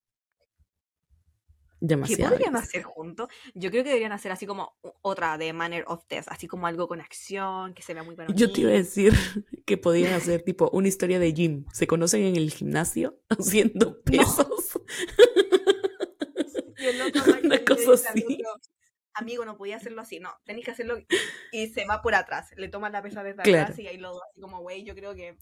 [1.79, 2.31] ¿Qué Demasiada.
[2.31, 3.27] podrían hacer juntos?
[3.53, 6.87] Yo creo que deberían hacer así como otra de Manner of Death, así como algo
[6.87, 8.33] con acción, que se vea muy bonito.
[8.37, 9.13] Yo te iba a decir
[9.65, 11.65] que podían hacer tipo una historia de gym.
[11.73, 14.47] Se conocen en el gimnasio haciendo pesos.
[16.77, 18.23] Y el otro Una cosa así.
[18.23, 18.61] otro,
[19.13, 20.19] Amigo, no podía hacerlo así.
[20.19, 20.95] No, tenéis que hacerlo.
[21.51, 22.49] Y se va por atrás.
[22.55, 23.63] Le toman la pesa desde Claro.
[23.63, 25.37] atrás y ahí lo así como, güey, yo creo que.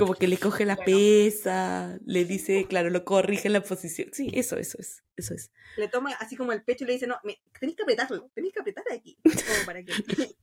[0.00, 0.86] Como que le coge la Bueno.
[0.86, 4.08] pesa, le dice, claro, lo corrige en la posición.
[4.12, 5.04] Sí, eso, eso es.
[5.16, 5.50] Eso es.
[5.76, 8.30] Le toma así como el pecho y le dice, no, me- tenéis que apretarlo.
[8.34, 9.16] Tenéis que apretar aquí.
[9.22, 9.92] Como para que.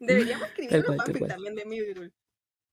[0.00, 2.04] Deberíamos escribir un fanfic también de Mewtwo.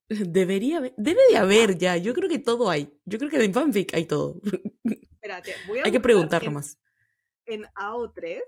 [0.08, 1.98] Debería haber, debe de haber ya.
[1.98, 2.94] Yo creo que todo hay.
[3.06, 4.40] Yo creo que en fanfic hay todo.
[4.84, 6.78] Espérate, voy a hay que preguntar en, nomás.
[7.48, 8.40] en AO3.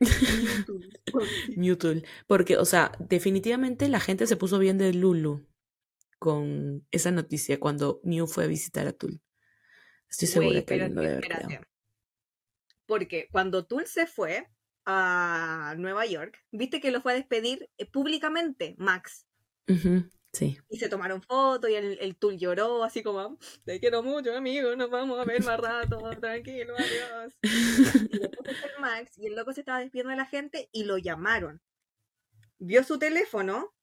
[1.56, 1.94] Mewtwo.
[2.26, 5.46] Porque, o sea, definitivamente la gente se puso bien de Lulu
[6.18, 9.20] con esa noticia cuando Mew fue a visitar a Tul.
[10.08, 11.60] Estoy segura Güey, que es debe.
[12.86, 14.48] Porque cuando Tul se fue
[14.86, 19.26] a Nueva York, viste que lo fue a despedir eh, públicamente, Max.
[20.32, 20.58] Sí.
[20.68, 24.74] Y se tomaron fotos y el, el Tul lloró así como, te quiero mucho, amigo,
[24.76, 27.34] nos vamos a ver más rato, tranquilo, adiós.
[27.42, 30.96] Y después fue Max y el loco se estaba despidiendo de la gente y lo
[30.98, 31.60] llamaron.
[32.58, 33.74] Vio su teléfono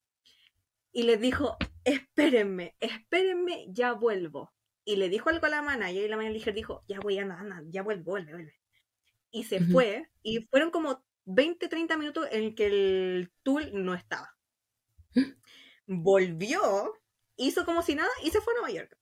[0.95, 4.53] y les dijo, espérenme, espérenme, ya vuelvo.
[4.85, 7.61] Y le dijo algo a la manager y la manager dijo, ya voy, anda, anda,
[7.67, 8.53] ya vuelvo, vuelve, vuelve.
[9.29, 9.71] Y se Ujú.
[9.73, 14.37] fue y fueron como 20, 30 minutos en que el Tul no estaba.
[15.85, 16.93] Volvió,
[17.35, 18.97] hizo como si nada y se fue a Nueva York.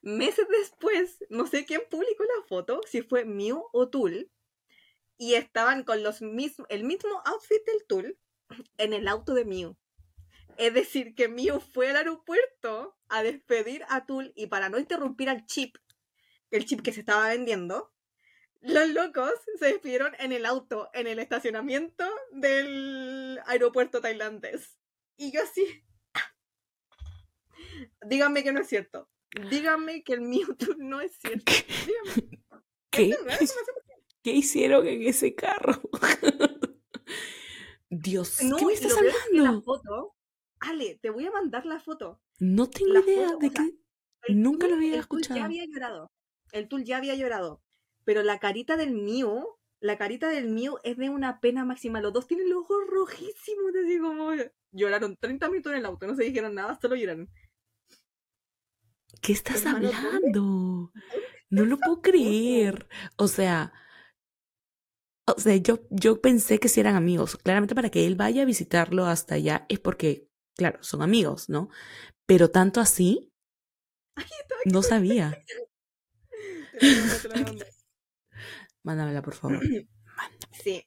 [0.00, 4.30] Meses después, no sé quién publicó la foto, si fue Mew o Tul,
[5.18, 8.18] y estaban con los mismos, el mismo outfit del Tul
[8.78, 9.76] en el auto de Mew.
[10.58, 15.30] Es decir, que Mew fue al aeropuerto a despedir a Tul y para no interrumpir
[15.30, 15.76] al chip,
[16.50, 17.94] el chip que se estaba vendiendo,
[18.60, 24.76] los locos se despidieron en el auto, en el estacionamiento del aeropuerto tailandés.
[25.16, 25.84] Y yo así.
[28.04, 29.08] Díganme que no es cierto.
[29.50, 31.52] Díganme que el Mewtwo no es cierto.
[31.86, 32.42] Díganme.
[32.90, 33.10] ¿Qué?
[33.40, 33.94] Es qué.
[34.24, 35.80] ¿Qué hicieron en ese carro?
[37.90, 39.14] Dios, No, ¿qué me estás es que la
[39.50, 39.62] hablando?
[39.62, 40.14] foto.
[40.60, 42.20] Ale, te voy a mandar la foto.
[42.38, 43.74] No tengo la idea foto, de qué.
[44.26, 45.38] El Nunca lo había el Tul escuchado.
[45.40, 46.10] ya había llorado.
[46.52, 47.62] El Tul ya había llorado.
[48.04, 49.44] Pero la carita del Mew,
[49.80, 52.00] la carita del Mew es de una pena máxima.
[52.00, 54.30] Los dos tienen los ojos rojísimos, así como
[54.72, 57.28] lloraron 30 minutos en el auto, no se dijeron nada, solo lloraron.
[59.22, 60.92] ¿Qué estás Hermano, ¿dónde- hablando?
[61.50, 62.88] No lo puedo creer.
[63.16, 63.72] O sea,
[65.26, 67.36] o sea, yo, yo pensé que si eran amigos.
[67.36, 70.27] Claramente para que él vaya a visitarlo hasta allá es porque,
[70.58, 71.70] claro, son amigos, ¿no?
[72.26, 73.32] Pero tanto así,
[74.66, 75.42] no sabía.
[78.82, 79.60] Mándamela, por favor.
[80.50, 80.84] Sí.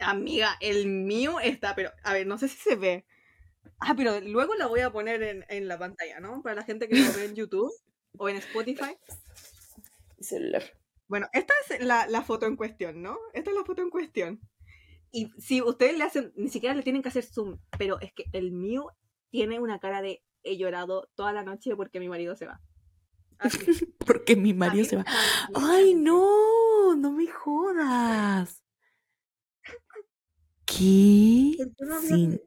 [0.00, 3.06] Amiga, el mío está, pero, a ver, no sé si se ve.
[3.78, 6.42] Ah, pero luego la voy a poner en, en la pantalla, ¿no?
[6.42, 7.72] Para la gente que lo ve en YouTube
[8.16, 8.98] o en Spotify.
[10.20, 10.64] Celular.
[11.06, 13.16] Bueno, esta es la, la foto en cuestión, ¿no?
[13.32, 14.40] Esta es la foto en cuestión.
[15.10, 18.24] Y si ustedes le hacen, ni siquiera le tienen que hacer zoom, pero es que
[18.32, 18.92] el mío
[19.30, 22.60] tiene una cara de he llorado toda la noche porque mi marido se va.
[23.38, 23.86] Así.
[24.06, 25.04] Porque mi marido Así se va.
[25.54, 26.94] ¡Ay, no!
[26.96, 28.62] No me jodas.
[30.64, 31.54] ¿Qué?
[31.56, 32.40] ¿Por qué no había- Sin...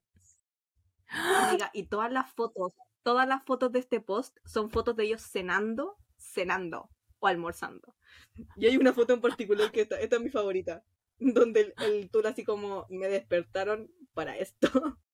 [1.08, 5.22] Amiga, y todas las fotos, todas las fotos de este post son fotos de ellos
[5.22, 6.90] cenando, cenando
[7.20, 7.96] o almorzando.
[8.56, 10.84] Y hay una foto en particular que esta, esta es mi favorita,
[11.22, 14.70] donde el, el así como me despertaron para esto.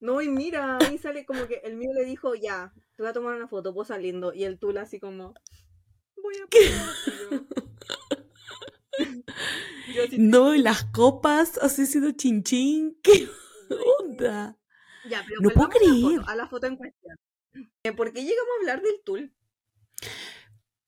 [0.00, 3.12] No, y mira, ahí sale como que el mío le dijo, ya, te voy a
[3.14, 5.34] tomar una foto, vos saliendo, y el Tul así como,
[6.22, 7.46] voy a ponerlo".
[9.94, 12.98] Yo así, No, y las copas así sido chinchín.
[13.02, 13.28] ¿Qué
[14.00, 14.58] onda?
[15.02, 16.18] Ya, pero No puedo volvamos a la creer.
[16.18, 17.16] foto, A la foto en cuestión.
[17.84, 19.32] Eh, ¿Por qué llegamos a hablar del Tul?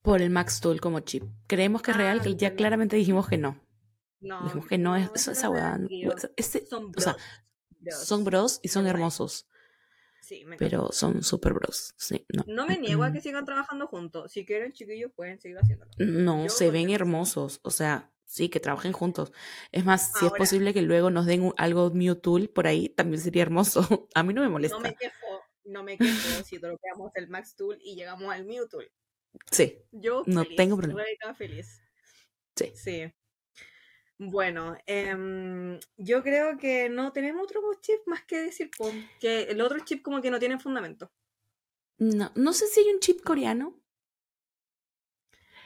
[0.06, 1.24] Por el Max Tool como chip.
[1.46, 3.60] Creemos que es Ah, real, que ya claramente dijimos que no.
[4.20, 4.42] No.
[4.44, 5.78] Dijimos que no, es no esa es hueá.
[6.68, 7.22] Son o sea, bros.
[7.80, 8.04] bros.
[8.06, 9.46] son bros y son hermosos,
[10.22, 11.94] Sí, me pero son super bros.
[11.96, 12.44] Sí, no.
[12.48, 14.32] No me niego a que sigan trabajando juntos.
[14.32, 15.90] Si quieren, chiquillos, pueden seguir haciéndolo.
[15.98, 17.60] No, Yo se ven hermosos.
[17.62, 19.32] O sea, sí, que trabajen juntos.
[19.70, 23.20] Es más, si es posible que luego nos den un- algo Mewtwo por ahí, también
[23.20, 23.80] sería hermoso.
[24.14, 24.76] A mí no me molesta.
[24.78, 28.66] No me quejo, no me quejo si dropeamos el Max Tool y llegamos al Mew
[28.68, 28.90] Tool.
[29.50, 31.02] Sí, Yo No feliz, tengo problema.
[31.02, 31.80] Rebeca feliz.
[32.56, 32.72] sí.
[32.74, 33.12] Sí.
[34.18, 38.70] Bueno, em, yo creo que no tenemos otro chip más que decir,
[39.20, 41.12] que el otro chip como que no tiene fundamento.
[41.98, 43.78] No, no sé si hay un chip coreano.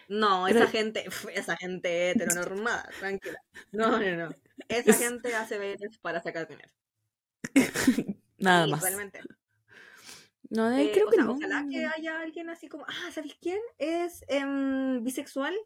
[0.08, 1.04] No, Pero- esa gente,
[1.34, 3.40] esa gente heteronormada, tranquila.
[3.72, 4.34] No, no, no.
[4.68, 6.70] Esa Es- gente hace veces para sacar dinero.
[8.38, 8.82] Nada Sí, más.
[8.82, 9.20] realmente.
[10.50, 11.32] No, eh, Eh, creo o que sea, no.
[11.32, 13.60] ojalá que haya alguien así como, ah, ¿sabéis quién?
[13.78, 15.56] Es em, bisexual,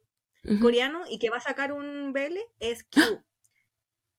[0.60, 3.00] coreano, y que va a sacar un BL, es Q.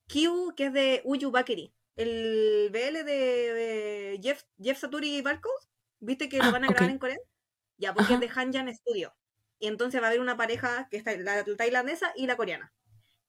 [0.07, 1.73] Q, que es de Uyu Bakeri.
[1.95, 6.99] El BL de, Jeff, Jeff Saturi Barcos, ¿viste que lo Ah, van a grabar en
[6.99, 7.17] Corea?
[7.77, 8.13] Ya, porque Ajá.
[8.15, 9.13] es de Hanjan Studio.
[9.59, 12.73] Y entonces va a haber una pareja que está la tailandesa y la coreana.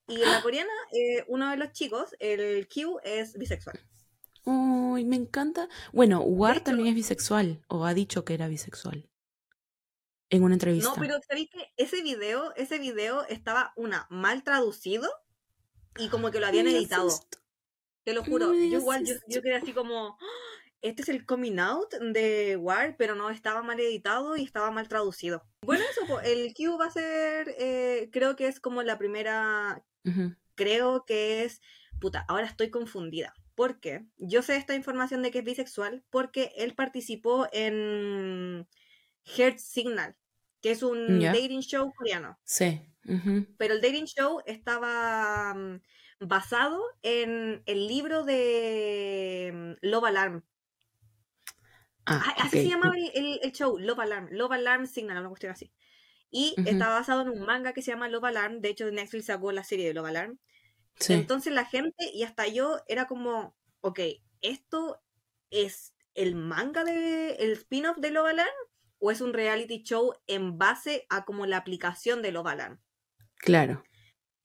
[0.09, 3.79] Y en la coreana, eh, uno de los chicos, el Q, es bisexual.
[4.47, 5.69] Uy, me encanta.
[5.93, 9.09] Bueno, War también es bisexual, o ha dicho que era bisexual.
[10.31, 10.89] En una entrevista.
[10.89, 15.09] No, pero ¿sabéis que ese video, ese video estaba, una, mal traducido
[15.99, 17.09] y como que lo habían editado.
[18.05, 18.51] Te lo juro.
[18.51, 20.25] Me yo igual, yo, yo quedé así como, "Ah,
[20.81, 24.87] este es el coming out de War, pero no, estaba mal editado y estaba mal
[24.87, 25.45] traducido.
[25.63, 29.85] Bueno, eso, el Q va a ser, eh, creo que es como la primera,
[30.55, 31.61] creo que es,
[32.01, 33.35] puta, ahora estoy confundida.
[33.57, 34.07] ¿Por qué?
[34.19, 38.69] Yo sé esta información de que es bisexual porque él participó en
[39.25, 40.17] Heart Signal,
[40.61, 42.39] que es un dating show coreano.
[42.45, 42.83] Sí.
[43.59, 45.81] Pero el dating show estaba mm,
[46.21, 49.51] basado en el libro de
[49.83, 50.45] mm, Love Alarm.
[52.05, 54.29] Ah, Ah, así se llamaba el, el- el show, Love Alarm.
[54.31, 55.73] Love Alarm Signal, una cuestión así.
[56.31, 58.61] Y está basado en un manga que se llama Love Alarm.
[58.61, 60.39] De hecho, Netflix sacó la serie de Love Alarm.
[60.99, 61.13] Sí.
[61.13, 64.01] Entonces la gente, y hasta yo, era como, ok,
[64.41, 65.03] ¿esto
[65.51, 68.55] es el manga de el spin-off de Love Alarm?
[68.99, 72.81] ¿O es un reality show en base a como la aplicación de Love Alarm?
[73.37, 73.85] Claro.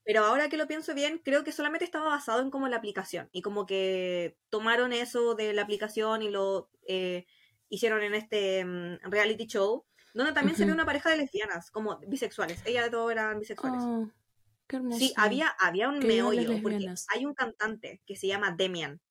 [0.04, 3.30] Pero ahora que lo pienso bien, creo que solamente estaba basado en como la aplicación.
[3.32, 7.28] Y como que tomaron eso de la aplicación y lo eh,
[7.70, 11.98] hicieron en este mm, reality show, donde también se ve una pareja de lesbianas, como
[12.00, 12.62] bisexuales.
[12.66, 13.82] Ellas de todo eran bisexuales.
[13.84, 14.12] Oh.
[15.00, 16.78] Sí, había, había un meollo, porque
[17.10, 19.02] hay un cantante que se llama Demian.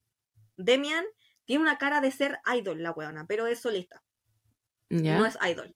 [0.56, 1.04] Demian
[1.44, 4.02] tiene una cara de ser idol, la weona, pero es solista,
[5.18, 5.74] no es idol.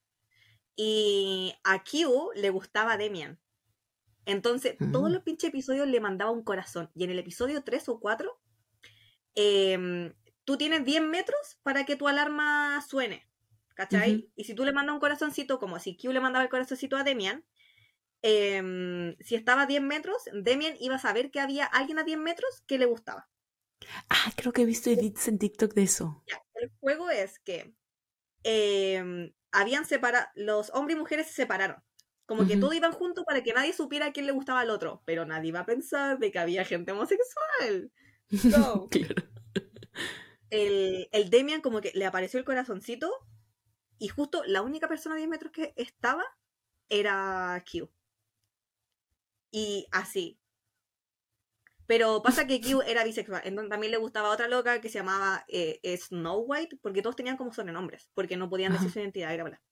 [0.76, 3.40] Y a Q le gustaba Demian.
[4.26, 5.12] Entonces, todos Mm.
[5.14, 6.90] los pinches episodios le mandaba un corazón.
[6.94, 8.40] Y en el episodio 3 o 4,
[9.34, 10.14] em,
[10.44, 13.28] tú tienes 10 metros para que tu alarma suene.
[13.74, 14.30] ¿Cachai?
[14.36, 17.02] Y si tú le mandas un corazoncito, como si Q le mandaba el corazoncito a
[17.02, 17.44] Demian,
[18.26, 22.16] em, si estaba a 10 metros, Demian iba a saber que había alguien a 10
[22.16, 23.28] metros que le gustaba.
[24.08, 26.24] Ah, creo que he visto edits en TikTok de eso.
[26.26, 27.74] Ya, el juego es que
[28.42, 31.76] em, habían separado, los hombres y mujeres se separaron.
[32.24, 35.02] Como que todos iban juntos para que nadie supiera a quién le gustaba al otro.
[35.04, 37.92] Pero nadie iba a pensar de que había gente homosexual.
[38.50, 39.22] So, claro.
[40.48, 43.12] el, el Demian como que le apareció el corazoncito
[43.98, 46.24] y justo la única persona a 10 metros que estaba
[46.88, 47.90] era Q.
[49.56, 50.40] Y así.
[51.86, 55.44] Pero pasa que Q era bisexual, entonces también le gustaba otra loca que se llamaba
[55.46, 58.94] eh, eh, Snow White, porque todos tenían como sobrenombres, porque no podían decir Ajá.
[58.94, 59.62] su identidad, era bla.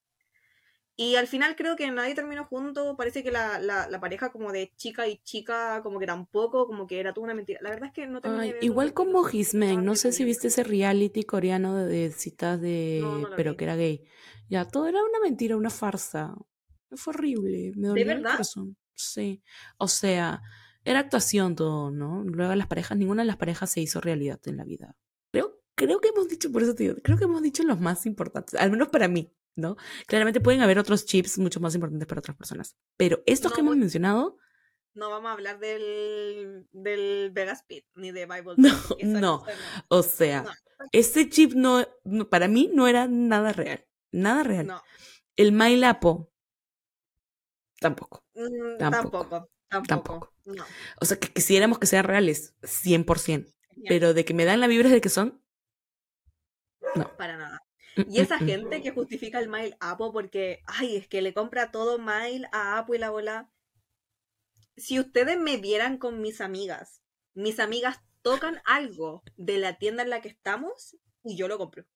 [0.94, 4.52] Y al final creo que nadie terminó junto, parece que la, la, la pareja como
[4.52, 7.58] de chica y chica como que tampoco, como que era toda una mentira.
[7.62, 10.24] La verdad es que no terminé Ay, de verlo igual como estaba no sé si
[10.24, 13.00] viste ese reality coreano de, de citas de...
[13.00, 13.56] No, no lo pero vi.
[13.56, 14.04] que era gay.
[14.50, 16.34] Ya, todo era una mentira, una farsa.
[16.94, 18.32] Fue horrible, me dolió el verdad?
[18.32, 18.76] corazón.
[18.94, 19.42] Sí,
[19.78, 20.42] o sea,
[20.84, 22.22] era actuación todo, ¿no?
[22.24, 24.96] Luego las parejas, ninguna de las parejas se hizo realidad en la vida.
[25.32, 28.06] Creo, creo que hemos dicho, por eso te digo, creo que hemos dicho los más
[28.06, 29.76] importantes, al menos para mí, ¿no?
[30.06, 33.60] Claramente pueden haber otros chips mucho más importantes para otras personas, pero estos No, que
[33.60, 34.38] hemos mencionado,
[34.94, 38.54] No vamos a hablar del, del Vegas Pit ni de Bible.
[39.02, 39.44] No, no.
[39.88, 40.50] o sea, No.
[40.90, 41.86] Este chip no,
[42.28, 43.86] para mí no era nada real.
[44.10, 44.72] Nada real.
[45.36, 46.31] El Mailapo.
[47.82, 48.24] Tampoco.
[48.34, 49.48] mm, Tampoco.
[49.68, 50.08] tampoco.
[50.08, 50.34] Tampoco.
[50.44, 50.64] No.
[51.00, 53.52] O sea, que quisiéramos que sean reales, 100%.
[53.74, 55.42] Genial, Pero de que me dan la vibra de que son.
[57.16, 57.62] Para nada.
[57.96, 58.46] mm, Y esa mm, mm.
[58.46, 62.78] gente que justifica el mail Apple porque, ay, es que le compra todo mail a
[62.78, 63.50] Apple y la bola.
[64.76, 67.00] Si ustedes me vieran con mis amigas,
[67.32, 71.86] mis amigas tocan algo de la tienda en la que estamos y yo lo compro.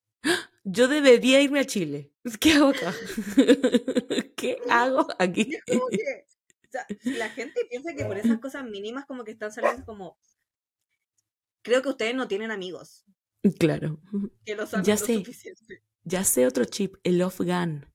[0.68, 2.12] Yo debería irme a Chile.
[2.40, 2.92] ¿Qué hago acá?
[4.36, 5.56] ¿Qué hago aquí?
[5.66, 6.26] Como que,
[6.64, 10.18] o sea, la gente piensa que por esas cosas mínimas como que están saliendo como...
[11.62, 13.04] Creo que ustedes no tienen amigos
[13.60, 14.00] Claro.
[14.44, 15.14] que los Ya lo sé.
[15.14, 15.82] suficiente.
[16.02, 17.86] Ya sé otro chip, el off-gun.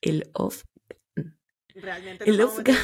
[0.00, 0.64] El off.
[1.74, 2.74] Realmente El off-gun.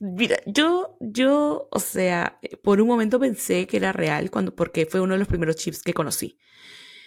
[0.00, 5.00] Mira, yo, yo, o sea, por un momento pensé que era real cuando, porque fue
[5.00, 6.38] uno de los primeros chips que conocí.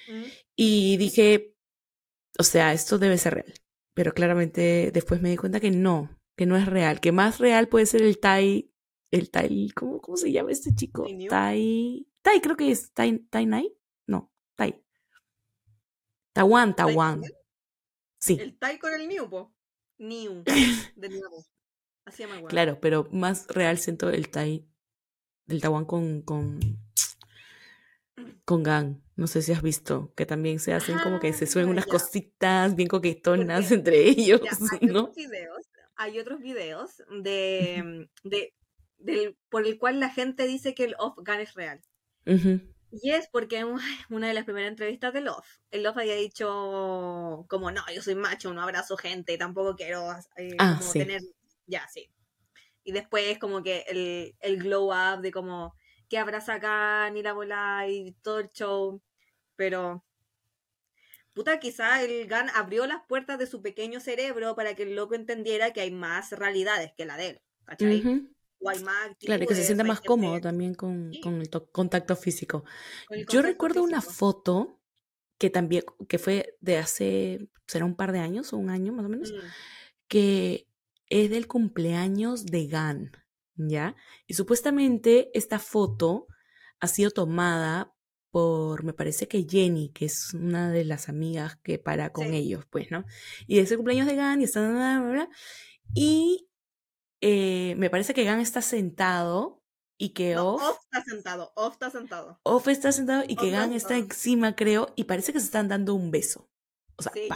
[0.08, 0.24] Mm.
[0.56, 1.56] Y dije,
[2.38, 3.54] o sea, esto debe ser real.
[3.94, 7.00] Pero claramente después me di cuenta que no, que no es real.
[7.00, 8.72] Que más real puede ser el Tai,
[9.12, 11.06] el Tai, ¿cómo, cómo se llama este chico?
[11.30, 12.08] Tai.
[12.22, 13.76] Tai, creo que es Tai, Tai Nai.
[14.08, 14.84] No, Tai.
[16.34, 17.22] Tawan, ¿Tai Tawan.
[18.20, 19.54] Sí, El Tai con el New, po.
[19.98, 20.44] New.
[20.96, 21.46] De nuevo.
[22.06, 24.68] Así llama claro, pero más real siento el Tai,
[25.48, 26.60] el Tawan con, con,
[28.46, 28.98] con Gang.
[29.16, 31.86] No sé si has visto, que también se hacen como que se suben Ah, unas
[31.86, 31.92] ya.
[31.92, 34.50] cositas bien coquetonas Porque- entre ellos, Ya,
[34.82, 35.00] hay ¿no?
[35.02, 38.54] otros videos, hay otros videos de, de
[38.98, 41.82] del, por el cual la gente dice que el off-gun es real.
[42.28, 42.62] Ujú.
[42.92, 43.68] Y es porque en
[44.10, 48.16] una de las primeras entrevistas de Love, el Love había dicho como, no, yo soy
[48.16, 51.00] macho, no abrazo gente, tampoco quiero eh, Ah, como sí.
[51.00, 51.22] tener,
[51.68, 52.10] ya, sí.
[52.84, 55.74] Y después como que el, el glow up de como
[56.12, 59.02] que abraza acá, ni la bola y todo el show,
[59.56, 60.04] pero...
[61.34, 65.16] Puta, quizá el GAN abrió las puertas de su pequeño cerebro para que el loco
[65.16, 68.02] entendiera que hay más realidades que la de él, ¿cachai?
[68.02, 68.30] Ujú.
[68.60, 71.22] O hay más Claro, y que se sienta más cómodo también con, Sí.
[71.22, 72.66] con el to- contacto físico.
[73.08, 74.82] con el Yo recuerdo una foto
[75.38, 79.06] que también, que fue de hace, será un par de años o un año más
[79.06, 79.36] o menos, Mm.
[80.10, 80.68] que
[81.08, 83.12] es del cumpleaños de Gan,
[83.56, 83.96] ¿ya?
[84.28, 86.28] Y supuestamente esta foto
[86.80, 87.94] ha sido tomada
[88.32, 92.38] por, me parece que Jenny, que es una de las amigas que para con Sí.
[92.38, 93.06] ellos, pues, ¿no?
[93.48, 95.30] Y es el cumpleaños de Gan y está, bla, bla, bla,
[95.94, 96.50] y
[97.22, 99.64] eh, me parece que Gan está sentado
[99.98, 102.40] y que No, Off, off está sentado, off está sentado.
[102.44, 105.68] Off está sentado y Off que Gan está encima, creo, y parece que se están
[105.68, 106.50] dando un beso.
[106.98, 107.36] O sea, Sí, yo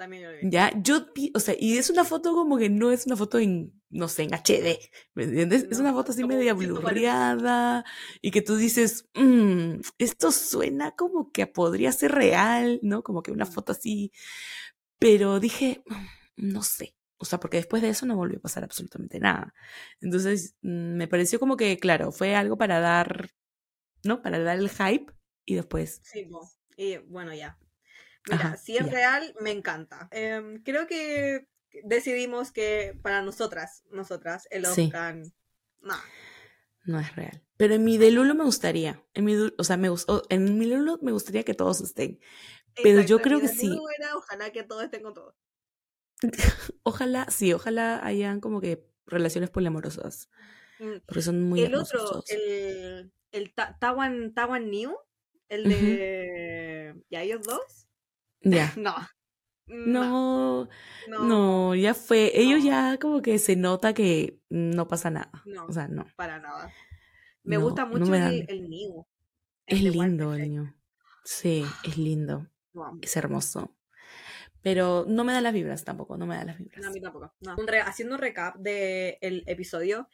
[0.00, 0.38] también lo parece.
[0.38, 0.48] vi.
[0.48, 0.70] También lo vi.
[0.72, 3.82] Ya, yo, o sea, y es una foto como que no es una foto en,
[3.90, 4.80] no sé, en HD,
[5.14, 5.66] ¿me entiendes?
[5.70, 6.54] es una foto así media 140.
[6.54, 7.84] blurreada
[8.22, 13.02] y que tú dices, "Mm, esto suena como que podría ser real, ¿no?
[13.02, 14.12] Como que una foto así,
[14.98, 18.64] pero dije, "Mm, no sé, o sea, porque después de eso no volvió a pasar
[18.64, 19.54] absolutamente nada.
[20.00, 23.30] Entonces, mm, me pareció como que, claro, fue algo para dar,
[24.04, 24.22] ¿no?
[24.22, 25.12] Para dar el hype
[25.46, 26.28] y después, Sí,
[26.76, 27.58] y bueno, ya.
[28.26, 28.92] Mira, Ajá, si es ya.
[28.92, 30.08] real, me encanta.
[30.10, 31.46] Em, creo que
[31.84, 34.84] decidimos que para nosotras, nosotras, el Sí.
[34.86, 35.16] Oscar,
[35.80, 35.94] no.
[36.84, 37.42] No es real.
[37.56, 39.02] Pero en mi de Lulo me gustaría.
[39.14, 42.18] En mi, o sea, me gustó, en mi Lulo me gustaría que todos estén.
[42.74, 43.78] Pero yo creo que sí.
[43.98, 45.34] era, ojalá que todos estén con todos.
[46.82, 50.28] Ojalá, sí, ojalá hayan como que relaciones poliamorosas.
[50.78, 54.96] Mm, Porque son muy el hermosos otro, el, el Ta- Tawan, Tawan New,
[55.48, 56.94] el de...
[57.10, 57.86] ¿Ya ellos dos?
[58.42, 58.72] Ya.
[58.76, 58.94] No.
[59.72, 60.68] No,
[61.08, 62.32] no, no, ya fue.
[62.34, 62.66] Ellos No.
[62.66, 65.30] ya como que se nota que no pasa nada.
[65.46, 65.66] No.
[65.66, 66.06] O sea, no.
[66.16, 66.72] para nada.
[67.44, 68.44] Me No, gusta mucho me el, dan.
[68.48, 69.06] el New.
[69.66, 70.76] Es el lindo el niño.
[71.24, 72.48] Sí, es lindo.
[73.00, 73.76] Es hermoso.
[74.60, 76.82] Pero no me da las vibras tampoco, no me da las vibras.
[76.82, 77.32] No, a mí tampoco.
[77.40, 77.54] no.
[77.56, 80.08] Un re- haciendo un recap del episodio,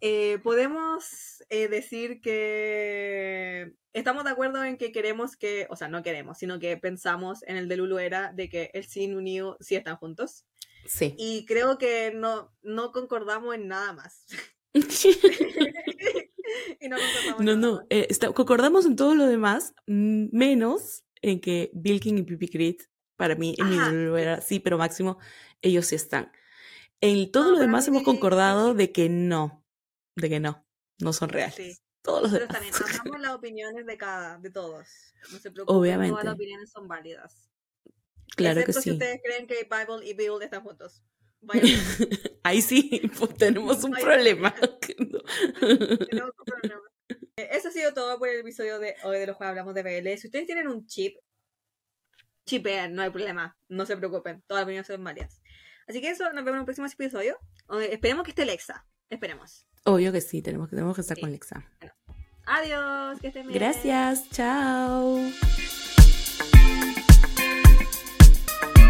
[0.00, 6.02] eh, podemos eh, decir que estamos de acuerdo en que queremos que, o sea, no
[6.02, 9.76] queremos, sino que pensamos en el de Lulu era de que el Sin unido sí
[9.76, 10.44] están juntos.
[10.86, 11.14] Sí.
[11.18, 14.26] Y creo que no, no concordamos en nada más.
[16.80, 17.86] y no concordamos No, no, más.
[17.90, 22.82] eh, está- concordamos en todo lo demás, menos en que Bilkin y Pipi Crit,
[23.16, 25.18] para mí, en mi Ajá, duelo era sí, pero máximo,
[25.62, 26.30] ellos sí están.
[27.00, 29.64] En todo No, lo demás mí, hemos concordado de que no,
[30.16, 30.66] de que no,
[30.98, 31.54] no son reales.
[31.54, 31.78] Sí.
[32.02, 32.60] Todos los Pero demás.
[32.62, 34.88] bien, amamos las opiniones de cada, de todos.
[35.32, 36.10] No se preocupen, Obviamente.
[36.12, 37.50] todas las opiniones son válidas.
[38.36, 38.92] Claro que Excepto si sí.
[38.92, 41.02] ustedes creen que Bible y Bill están juntos.
[42.42, 44.54] Ahí sí, pues, tenemos un problema.
[44.98, 45.20] No.
[46.06, 46.80] tenemos un problema.
[47.36, 49.82] Eh, Eso ha sido todo por el episodio de hoy de los cuales hablamos de
[49.82, 50.18] BL.
[50.18, 51.16] Si ustedes tienen un chip,
[52.46, 53.56] chipeen, no hay problema.
[53.68, 55.40] No se preocupen, todas las opiniones son válidas.
[55.88, 57.38] Así que eso, nos vemos en un próximo episodio.
[57.80, 58.86] Eh, Esperemos que esté Lexa.
[59.10, 59.66] Esperemos.
[59.86, 61.20] Obvio que sí, tenemos que, tenemos que estar Sí.
[61.22, 61.64] con Lexa.
[62.46, 63.58] Adiós, que estén bien.
[63.58, 65.18] Gracias, chao.